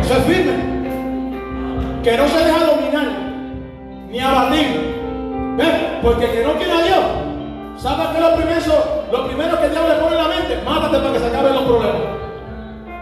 [0.00, 0.52] Es firme,
[2.02, 3.08] que no se deja dominar
[4.10, 4.94] ni abatir.
[5.56, 5.98] ¿Ven?
[6.02, 7.04] Porque que no quiere a Dios,
[7.78, 10.62] ¿sabe qué es lo primero, lo primero que el diablo le pone en la mente?
[10.64, 12.02] Mátate para que se acaben los problemas.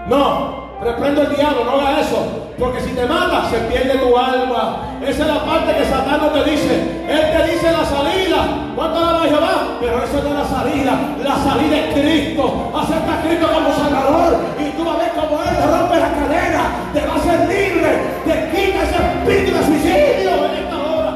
[0.09, 2.43] No, reprendo el diablo, no haga eso.
[2.59, 4.99] Porque si te mata, se pierde tu alma.
[5.03, 7.05] Esa es la parte que Satán no te dice.
[7.09, 8.71] Él te dice la salida.
[8.77, 9.79] ¿Cuánto alaba Jehová?
[9.81, 10.93] Pero eso no es la salida.
[11.25, 12.73] La salida es Cristo.
[12.77, 14.37] Acepta a Cristo como Salvador.
[14.61, 16.63] Y tú vas a ver cómo Él te rompe la cadena.
[16.93, 17.91] Te va a hacer libre.
[18.25, 21.13] Te quita ese espíritu de suicidio en esta hora.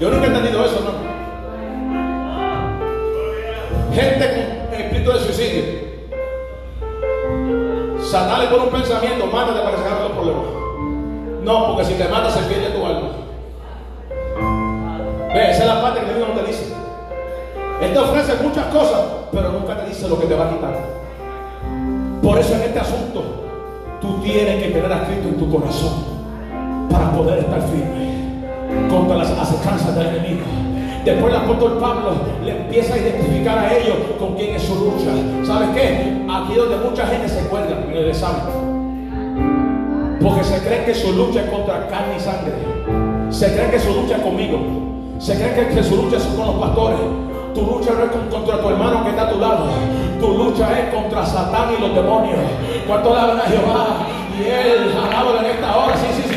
[0.00, 1.12] Yo nunca he entendido eso, ¿no?
[3.94, 4.61] Gente con
[5.10, 5.92] de suicidio.
[8.12, 10.44] Le pone un pensamiento, mátate para acaben los problemas.
[11.44, 13.08] No, porque si te matas se pierde tu alma.
[15.32, 16.74] Ve, esa es la parte que Dios no te dice.
[17.80, 19.00] Él te ofrece muchas cosas,
[19.30, 20.76] pero nunca te dice lo que te va a quitar.
[22.22, 23.22] Por eso en este asunto,
[24.00, 26.04] tú tienes que tener a Cristo en tu corazón
[26.90, 28.42] para poder estar firme
[28.90, 30.42] contra las acechanzas del enemigo.
[31.04, 32.12] Después el apóstol Pablo
[32.44, 35.10] le empieza a identificar a ellos con quién es su lucha.
[35.44, 36.24] ¿Sabes qué?
[36.30, 38.42] Aquí donde mucha gente se cuelga en el examen.
[40.22, 42.52] Porque se creen que su lucha es contra carne y sangre.
[43.30, 44.58] Se creen que su lucha es conmigo.
[45.18, 46.98] Se creen que, su lucha es con los pastores.
[47.54, 49.66] Tu lucha no es con- contra tu hermano que está a tu lado.
[50.20, 52.38] Tu lucha es contra Satán y los demonios.
[52.86, 53.86] ¿Cuánto alaban a Jehová?
[54.38, 55.94] Y él alaba en esta hora.
[55.96, 56.31] Sí, sí, sí.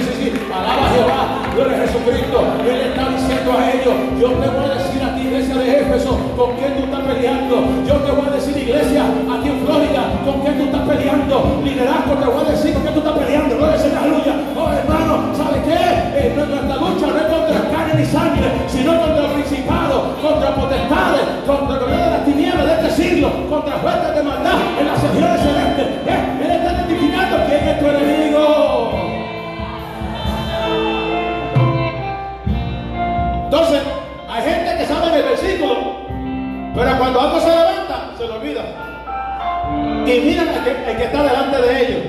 [0.75, 1.21] Alaba a Jehová.
[1.55, 2.37] Gloria a Jesucristo.
[2.67, 6.19] Él está diciendo a ellos: Yo te voy a decir a ti, iglesia de Éfeso,
[6.35, 7.55] con quién tú estás peleando.
[7.87, 11.61] Yo te voy a decir, iglesia, aquí en Florida, con quién tú estás peleando.
[11.63, 13.65] Liderazgo, te voy a decir con quién tú estás peleando.
[13.65, 14.33] Al Señor, aleluya.
[14.55, 15.79] Oh, hermano, ¿sabe qué?
[16.19, 21.23] Eh, nuestra lucha no es contra carne ni sangre, sino contra el principado, contra potestades,
[21.47, 25.39] contra gobierno de las tinieblas de este siglo, contra fuerzas de maldad en las regiones
[25.41, 25.64] celestes.
[36.75, 38.63] Pero cuando algo se levanta, se lo olvida.
[40.05, 42.03] Y miran el que está delante de ellos.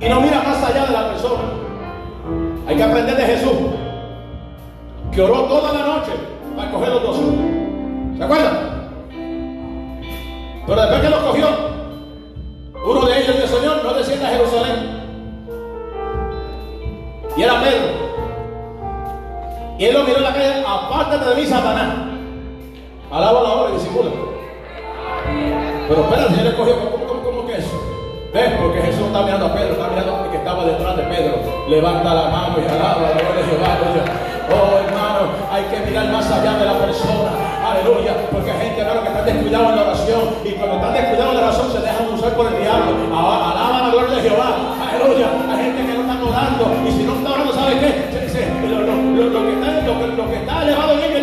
[0.00, 1.44] Y no mira más allá de la persona.
[2.66, 3.52] Hay que aprender de Jesús,
[5.12, 6.12] que oró toda la noche
[6.56, 7.16] para coger los dos.
[8.16, 8.74] ¿Se acuerdan?
[10.66, 11.48] Pero después que los cogió,
[12.86, 15.04] uno de ellos dijo, Señor, no descienda a Jerusalén.
[17.36, 18.04] Y era Pedro.
[19.78, 22.13] Y él lo miró en la calle, apártate de mí, Satanás.
[23.14, 24.10] Alaba la hora y disimula.
[25.86, 26.74] Pero espera, el le cogió.
[26.82, 27.78] ¿Cómo, cómo, cómo que eso?
[28.34, 28.50] ¿Ves?
[28.58, 31.38] Porque Jesús está mirando a Pedro, está mirando al que estaba detrás de Pedro.
[31.70, 33.78] Levanta la mano y alaba la gloria de Jehová.
[34.50, 37.30] Oh, hermano, hay que mirar más allá de la persona.
[37.62, 38.18] Aleluya.
[38.34, 40.22] Porque hay gente, hermano, que está descuidado en la oración.
[40.42, 42.90] Y cuando están descuidados en la oración, se dejan usar por el diablo.
[43.14, 44.50] Alaba la gloria de Jehová.
[44.90, 45.26] Aleluya.
[45.54, 46.64] Hay gente que no está orando.
[46.82, 48.14] Y si no está orando, ¿sabe qué?
[48.66, 51.13] Lo, lo, lo, lo, que está, lo, que está elevado en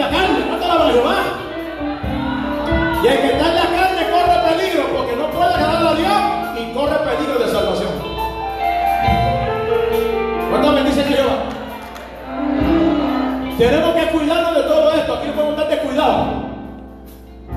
[13.61, 15.13] Tenemos que cuidarnos de todo esto.
[15.13, 16.27] Aquí no podemos estar descuidados.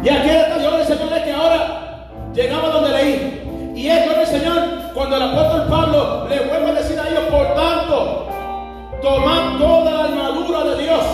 [0.02, 3.72] Y aquí está Dios del Señor es que ahora llegamos donde leí.
[3.74, 4.54] Y es el Señor
[4.92, 8.28] cuando el apóstol Pablo le vuelve a decir a ellos, por tanto,
[9.00, 11.04] tomad toda la armadura de Dios.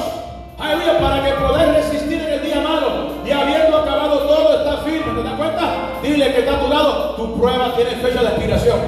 [0.58, 3.12] Aleluya, para que podáis resistir en el día malo.
[3.24, 5.22] Y habiendo acabado todo, está firme.
[5.22, 5.72] ¿Te das cuenta?
[6.02, 8.78] Dile que está a tu lado, tu prueba tiene fecha de expiración.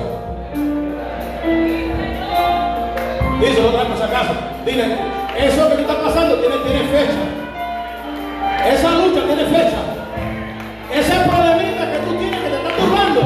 [3.40, 4.32] Díselo otra vez, acaso.
[4.66, 6.56] Dile, eso que te está pasando tiene,
[6.88, 7.22] fecha.
[8.68, 9.78] Esa lucha tiene fecha.
[10.92, 13.22] Ese problemita que tú tienes que te está turbando,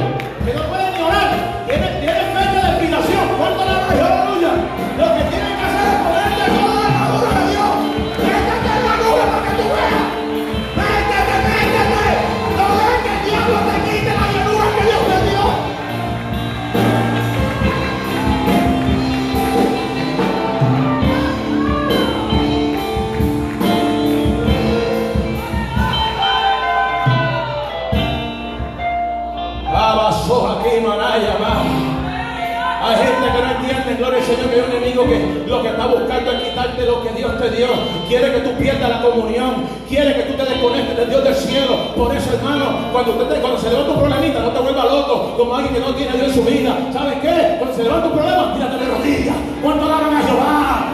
[35.47, 37.68] lo que está buscando es quitarte lo que Dios te dio.
[38.09, 41.76] Quiere que tú pierdas la comunión, quiere que tú te desconectes del Dios del cielo.
[41.97, 45.34] Por eso, hermano, cuando, usted te- cuando se levanta un problemita, no te vuelvas loco
[45.36, 46.76] como alguien que no tiene Dios en su vida.
[46.92, 47.57] ¿Sabes qué?
[47.59, 49.36] Cuando se levanta un problema, tírate de rodillas.
[49.62, 50.92] ¿Cuánto alaban a Jehová?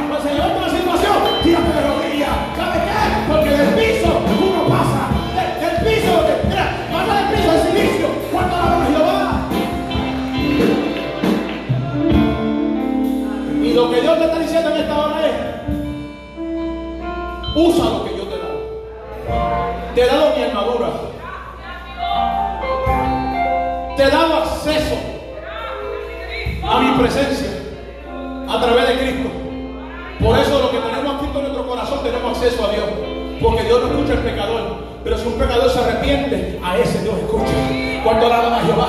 [13.73, 15.33] Y lo que Dios te está diciendo en esta hora es,
[17.57, 18.61] usa lo que yo te he dado.
[19.95, 20.91] Te he dado mi armadura.
[23.97, 24.95] Te he dado acceso
[26.69, 27.49] a mi presencia
[28.47, 29.31] a través de Cristo.
[30.23, 32.85] Por eso lo que tenemos aquí en nuestro corazón tenemos acceso a Dios.
[33.43, 34.77] Porque Dios no escucha al pecador.
[35.03, 37.55] Pero si un pecador se arrepiente, a ese Dios escucha.
[38.05, 38.89] Cuando alaban a Jehová.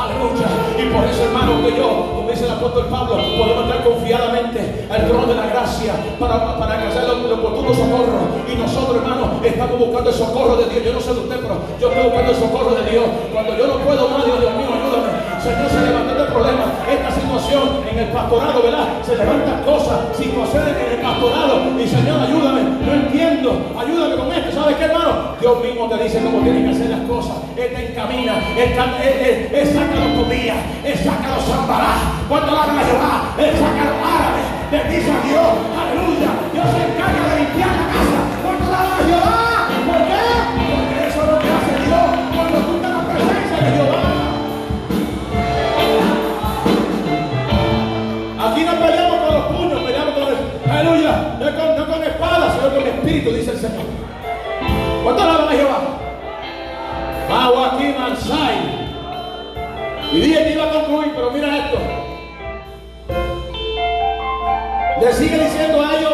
[0.00, 0.46] Aleluya.
[0.78, 4.60] Y por eso, hermano, que yo, dice el apóstol Pablo, podemos entrar confiadamente
[4.92, 8.28] al trono de la gracia para, para alcanzar el oportuno socorro.
[8.44, 10.84] Y nosotros, hermano, estamos buscando el socorro de Dios.
[10.84, 13.04] Yo no sé de usted, pero yo estoy buscando el socorro de Dios.
[13.32, 15.08] Cuando yo no puedo más, Dios, Dios mío, ayúdame.
[15.40, 18.86] Señor, se levanta este problema, esta situación en el pastorado, ¿verdad?
[19.06, 21.54] Se levantan cosas, situaciones en el pastorado.
[21.78, 24.60] Y Señor, ayúdame, no entiendo, ayúdame con esto.
[24.60, 25.38] ¿Sabes qué, hermano?
[25.40, 27.36] Dios mismo te dice cómo tienes que hacer las cosas.
[27.56, 32.15] Él te encamina, Él, él, él- él saca los comillas, Él saca los zambarás.
[32.28, 34.46] Cuando la Jehová, Él saca los árabes.
[34.70, 35.46] Bendice a Dios,
[35.78, 36.30] aleluya.
[36.52, 38.20] Dios se encarga de limpiar la casa.
[38.42, 40.26] Cuando la Jehová, ¿por qué?
[40.66, 44.02] Porque eso es lo que hace Dios cuando tú estás la presencia de Jehová.
[48.50, 50.36] Aquí no peleamos con los puños, peleamos con el.
[50.70, 51.12] Aleluya.
[51.38, 53.86] No con, con espadas, sino con espíritu, dice el Señor.
[55.04, 55.78] ¿Cuánto alaban a Jehová?
[57.66, 58.56] Aquí, Mansai.
[60.12, 61.95] Y dije que iba a concluir, pero mira esto.
[65.00, 66.12] Le sigue diciendo a ellos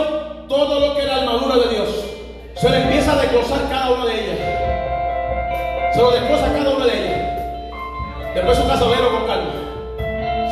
[0.49, 1.89] todo lo que es la armadura de Dios.
[2.57, 4.39] Se le empieza a desglosar cada una de ellas.
[5.95, 7.21] Se lo desglosa cada una de ellas.
[8.35, 9.53] Después su casa con calma.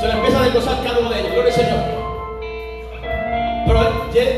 [0.01, 1.33] Se le empieza a desglosar cada una de ellas.
[1.33, 1.81] Gloria al Señor.
[3.67, 3.81] Pero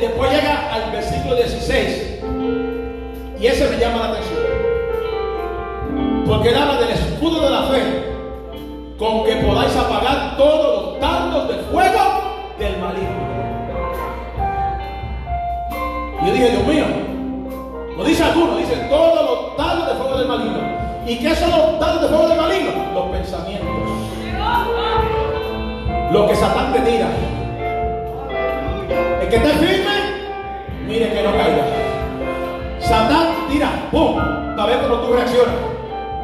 [0.01, 2.20] después llega al versículo 16.
[3.40, 4.38] Y ese me llama la atención.
[6.26, 7.82] Porque él habla del escudo de la fe.
[8.99, 12.01] Con que podáis apagar todos los dardos de fuego
[12.59, 13.41] del maligno.
[16.23, 16.85] Y yo dije, Dios mío.
[17.97, 20.59] No dice alguno, dice todos los dardos de fuego del maligno.
[21.07, 22.70] ¿Y qué son los dardos de fuego del maligno?
[22.95, 23.68] Los pensamientos.
[26.12, 27.09] Lo que Satán te tira.
[29.20, 29.91] El que esté firme,
[30.87, 31.64] mire que no caiga.
[32.79, 34.16] Satán tira, ¡pum!
[34.57, 35.55] Para ver cómo tú reaccionas.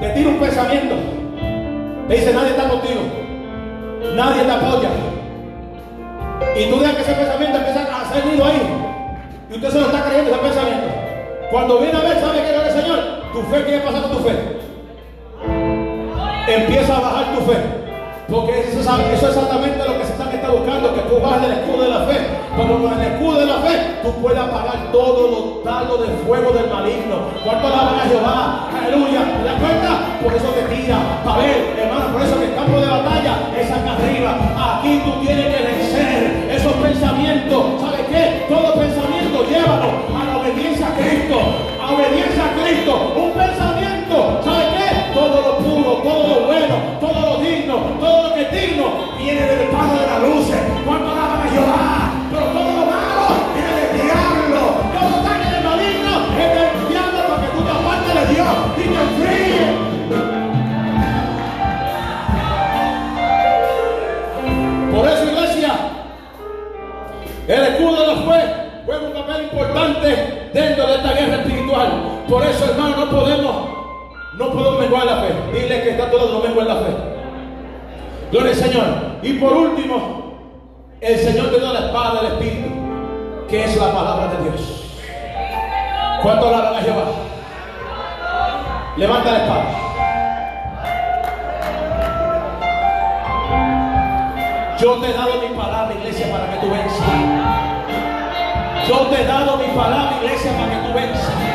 [0.01, 0.95] Te tira un pensamiento.
[2.07, 3.01] Te dice, nadie está contigo.
[4.15, 4.91] Nadie te apoya.
[6.57, 8.88] Y tú dejas que ese pensamiento empiece a hacer nido ahí.
[9.51, 10.87] Y usted se lo está creyendo ese pensamiento.
[11.51, 12.99] Cuando viene a ver, ¿sabe qué es el Señor?
[13.33, 14.59] ¿Tu fe qué pasa con tu fe?
[16.49, 17.57] Empieza a bajar tu fe.
[18.29, 21.89] Porque eso, es exactamente lo que se está buscando, que tú bajes el escudo de
[21.89, 22.19] la fe.
[22.57, 26.53] Cuando con el escudo de la fe, tú puedes apagar todos los talos de fuego
[26.53, 27.17] del maligno.
[27.45, 28.69] ¿Cuánto alaban a Jehová?
[28.69, 29.21] Aleluya.
[29.25, 29.91] ¿Te das cuenta?
[30.23, 30.99] Por eso te tira.
[31.25, 34.37] Para ver, hermano, por eso en el campo de batalla es acá arriba.
[34.57, 37.65] Aquí tú tienes que vencer esos pensamientos.
[37.81, 37.98] ¿Sabes
[39.59, 41.37] llévalo a la obediencia a Cristo.
[41.81, 43.15] A obediencia a Cristo.
[43.17, 44.41] Un pensamiento.
[44.45, 45.13] ¿Sabes qué?
[45.15, 48.85] Todo lo puro, todo lo bueno, todo lo digno, todo lo que es digno
[49.19, 50.68] viene del Padre de la luz.
[73.11, 73.79] No podemos
[74.35, 75.35] no puedo menguar la fe.
[75.53, 76.97] Dile que está todo, no menguar la fe.
[78.31, 78.85] Gloria al Señor.
[79.23, 80.35] Y por último,
[81.01, 82.69] el Señor te da la espada del Espíritu,
[83.49, 84.85] que es la palabra de Dios.
[86.23, 87.05] ¿Cuánto la a Jehová?
[88.97, 89.65] Levanta la espada.
[94.81, 97.09] Yo te he dado mi palabra, iglesia, para que tú venzas.
[98.89, 101.48] Yo te he dado mi palabra, iglesia, para que tú venzas.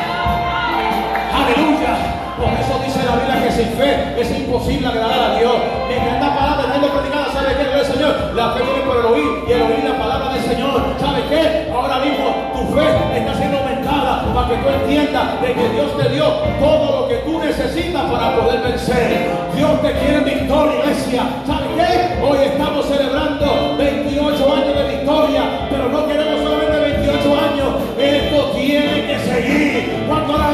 [2.43, 5.55] Por eso dice la Biblia que sin fe es imposible agradar a Dios.
[5.87, 8.35] Mientras esta palabra está predicada, ¿sabe qué el Señor?
[8.35, 10.75] La fe viene por el oír y el oír la palabra del Señor.
[10.99, 11.71] ¿Sabe qué?
[11.71, 12.83] Ahora mismo tu fe
[13.15, 16.25] está siendo aumentada para que tú entiendas de que Dios te dio
[16.59, 19.31] todo lo que tú necesitas para poder vencer.
[19.55, 21.23] Dios te quiere victoria, iglesia.
[21.47, 22.27] ¿Sabe qué?
[22.27, 27.69] Hoy estamos celebrando 28 años de victoria, pero no queremos solamente 28 años.
[27.97, 30.03] Esto tiene que seguir.
[30.09, 30.53] ¿Cuánto la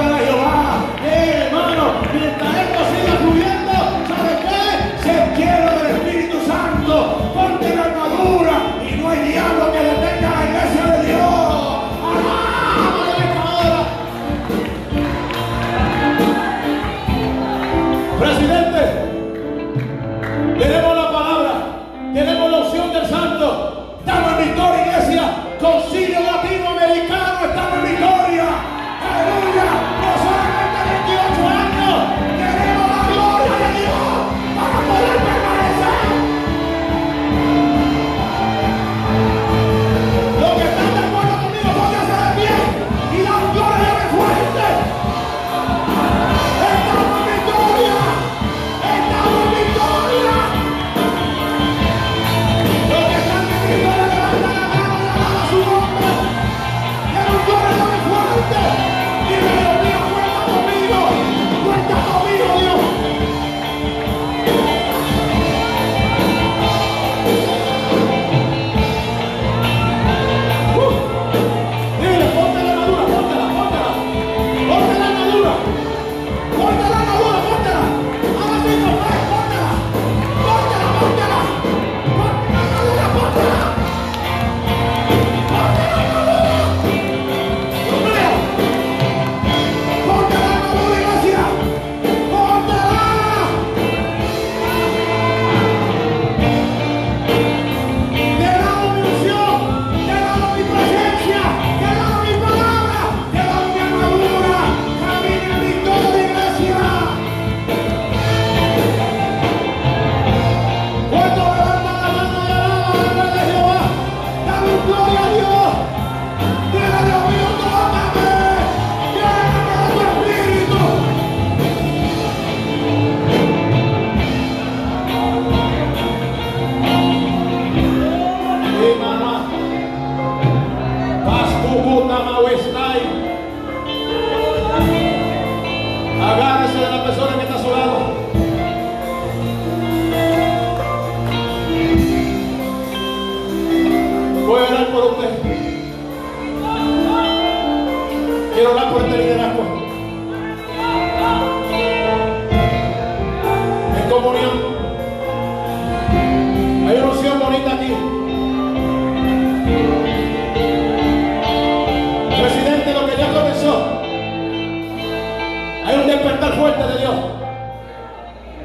[166.40, 167.16] estar fuerte de Dios.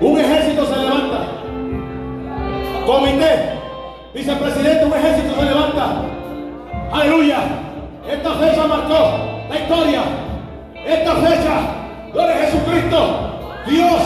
[0.00, 1.26] Un ejército se levanta.
[2.86, 3.58] Comité,
[4.14, 6.02] vicepresidente, un ejército se levanta.
[6.92, 7.38] Aleluya.
[8.08, 9.18] Esta fecha marcó
[9.48, 10.02] la historia.
[10.86, 11.54] Esta fecha,
[12.12, 13.30] gloria a Jesucristo.
[13.66, 14.02] Dios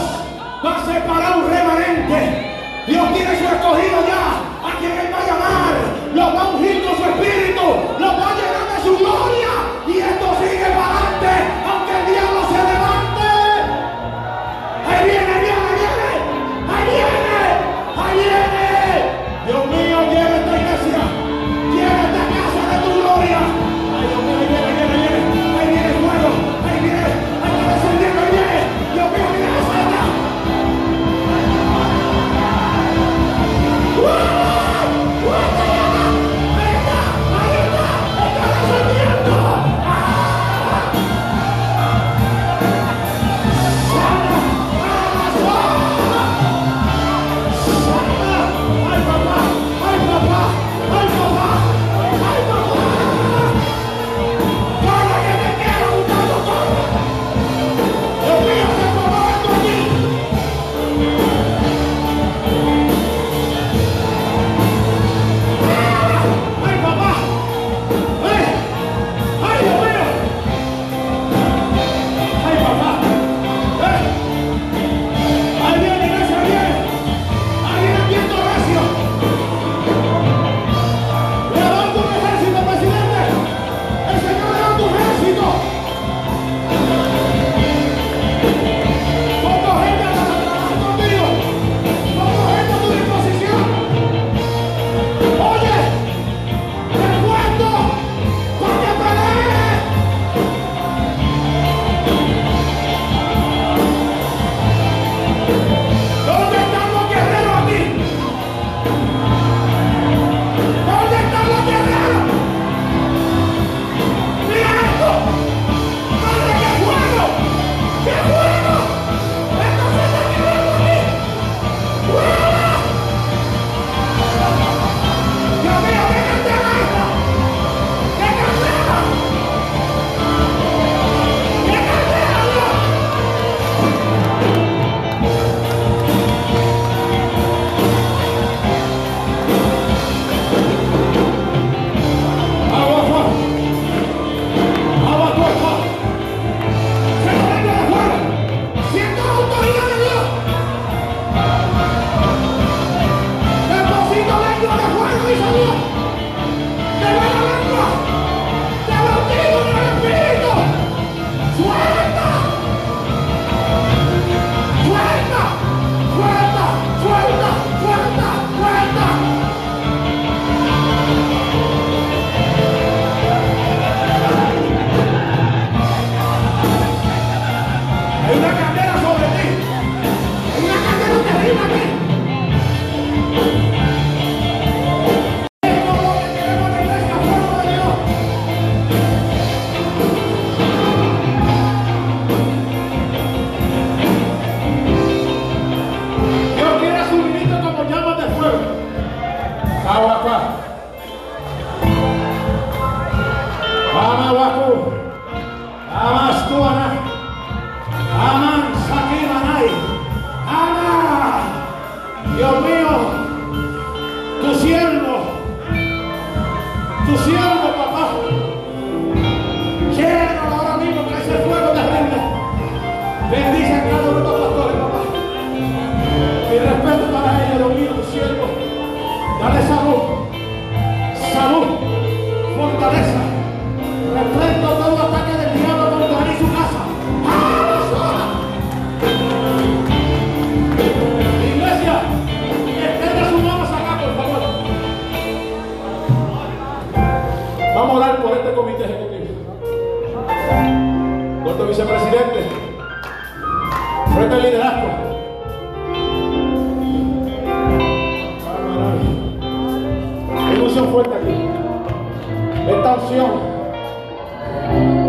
[0.65, 2.55] va a separar un remanente.
[2.87, 4.69] Dios tiene su escogido ya.
[4.69, 5.75] A quien Él va a llamar.
[6.15, 7.63] Los va a ungir con su espíritu.
[7.99, 9.48] Los va a llenar de su gloria.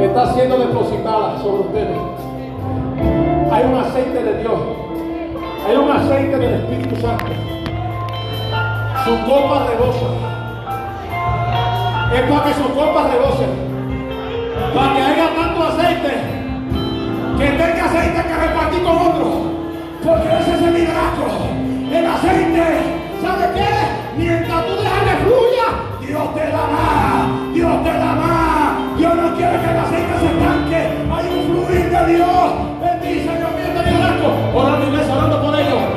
[0.06, 1.98] está siendo depositada sobre ustedes.
[3.52, 4.60] Hay un aceite de Dios.
[5.68, 7.26] Hay un aceite del Espíritu Santo.
[9.04, 10.08] Su copa rebosa.
[12.14, 13.46] Es para que su copa rebose.
[14.74, 16.12] Para que haya tanto aceite.
[17.38, 19.34] Que tenga aceite que repartir con otros.
[20.04, 21.28] Porque ese es el liderazgo.
[21.92, 22.64] El aceite.
[23.22, 24.18] ¿Sabe qué?
[24.18, 27.49] Mientras tú dejas que fluya, Dios te dará.
[27.70, 28.98] Dios te da más.
[28.98, 30.78] Dios no quiere que el aceite se estanque.
[31.14, 32.52] Hay un fluir de Dios.
[32.82, 35.89] Bendice Dios, mío, te Orando iglesia, orando por ellos.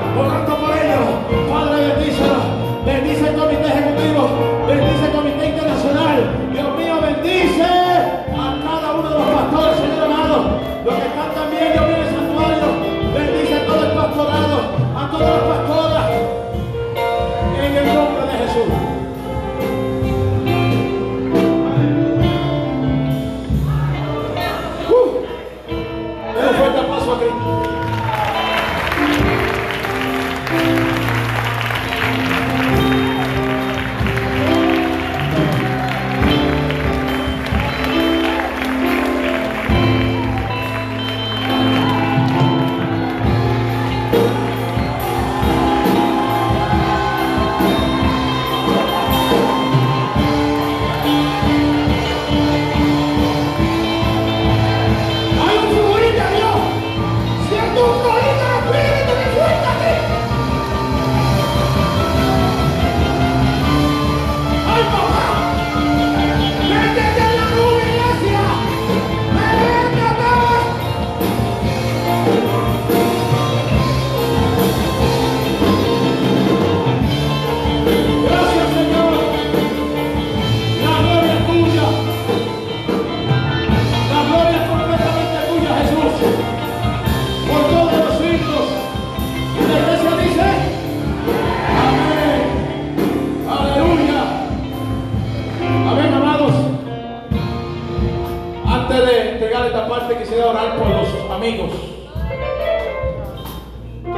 [101.43, 101.71] Amigos.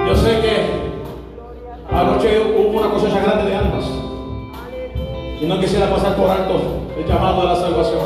[0.06, 3.84] Yo sé que anoche hubo una cosecha grande de almas.
[5.40, 6.60] Y no quisiera pasar por alto
[6.98, 8.04] el llamado a la salvación.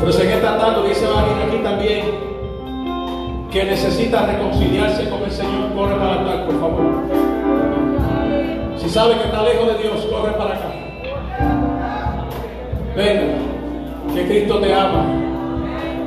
[0.00, 2.04] Pero si en esta tarde dice alguien aquí también
[3.50, 6.84] que necesita reconciliarse con el Señor, corre para altar, por favor.
[8.76, 10.72] Si sabe que está lejos de Dios, corre para acá.
[12.94, 13.34] Venga,
[14.14, 15.06] que Cristo te ama.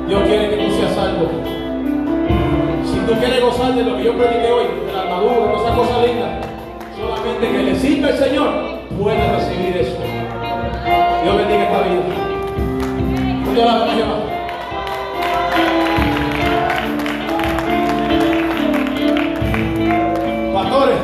[0.06, 1.41] Dios quiere que tú seas salvo.
[3.02, 5.76] Si tú quieres gozar de lo que yo prediqué hoy, de la armadura, de esas
[5.76, 6.46] cosas lindas,
[6.96, 8.48] solamente que le sirva el Señor,
[8.96, 9.96] puede recibir eso.
[11.24, 12.02] Dios bendiga esta vida.
[13.52, 14.06] Dios la bendiga.
[20.54, 20.98] Pastores,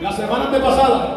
[0.00, 1.11] la semana antepasada,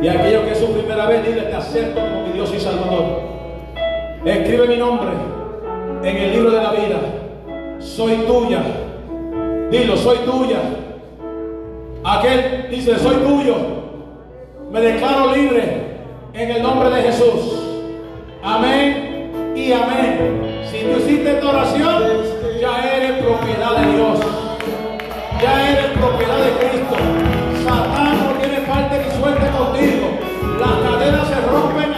[0.00, 3.20] Y aquello que es su primera vez, dile, te acepto como mi Dios y Salvador.
[4.24, 5.10] Escribe mi nombre
[6.02, 6.98] en el libro de la vida.
[7.80, 8.62] Soy tuya.
[9.70, 10.60] Dilo, soy tuya.
[12.04, 13.56] Aquel dice, soy tuyo.
[14.70, 15.98] Me declaro libre
[16.32, 17.64] en el nombre de Jesús.
[18.42, 20.62] Amén y amén.
[20.70, 22.02] Si tú hiciste esta oración,
[22.60, 24.18] ya eres propiedad de Dios.
[25.42, 27.37] Ya eres propiedad de Cristo.
[31.50, 31.97] Cadenas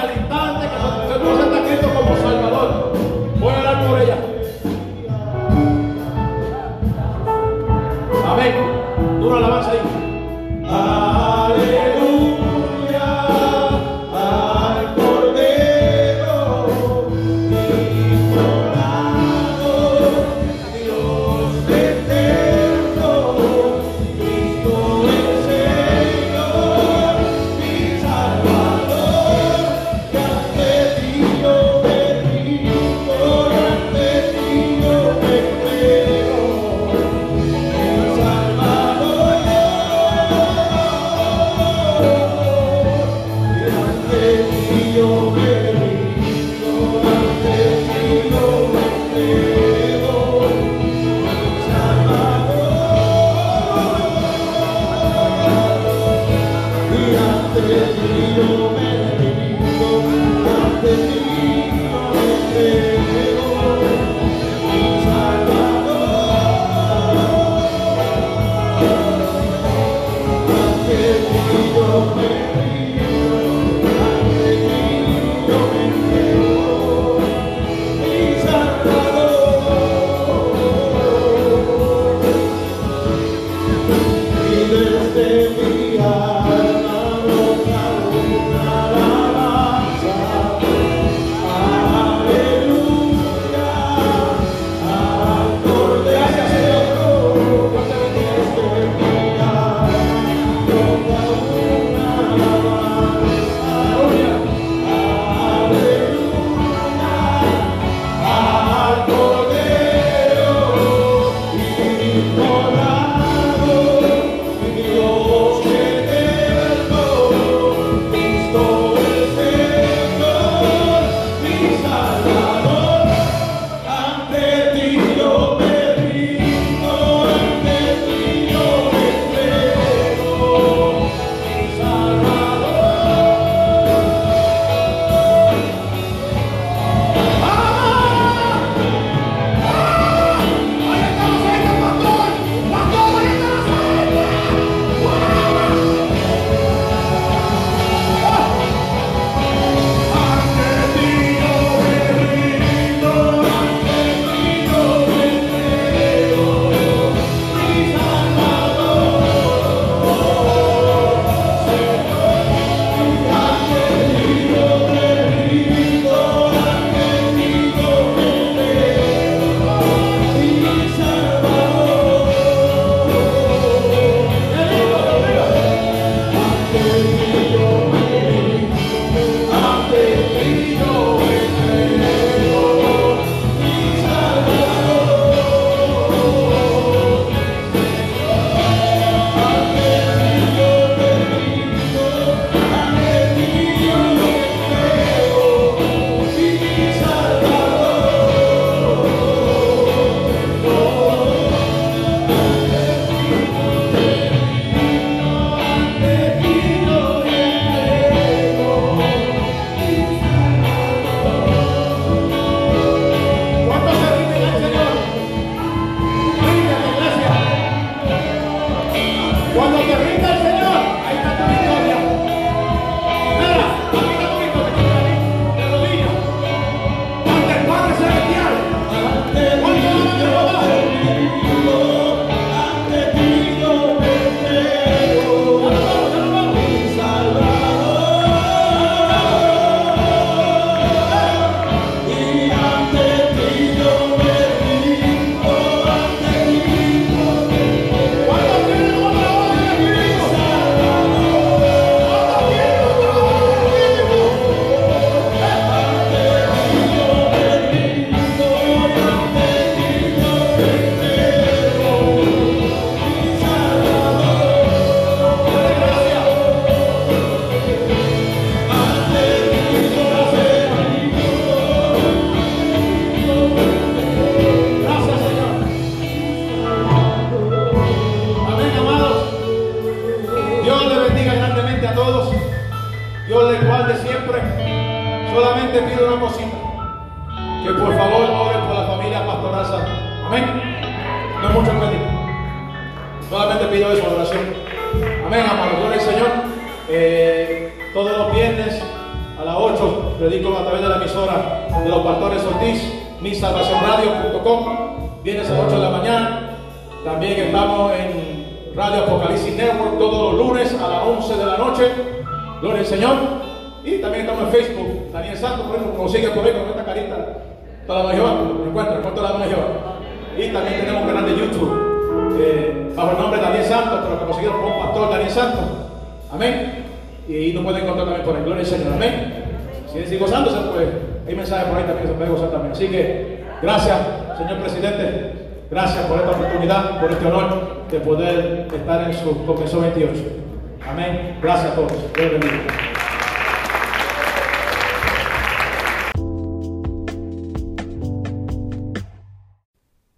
[341.41, 342.13] Gracias a todos.
[342.13, 342.91] Dios.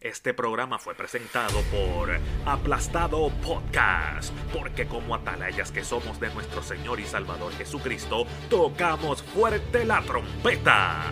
[0.01, 2.11] Este programa fue presentado por
[2.47, 9.85] Aplastado Podcast, porque como atalayas que somos de nuestro Señor y Salvador Jesucristo, tocamos fuerte
[9.85, 11.12] la trompeta.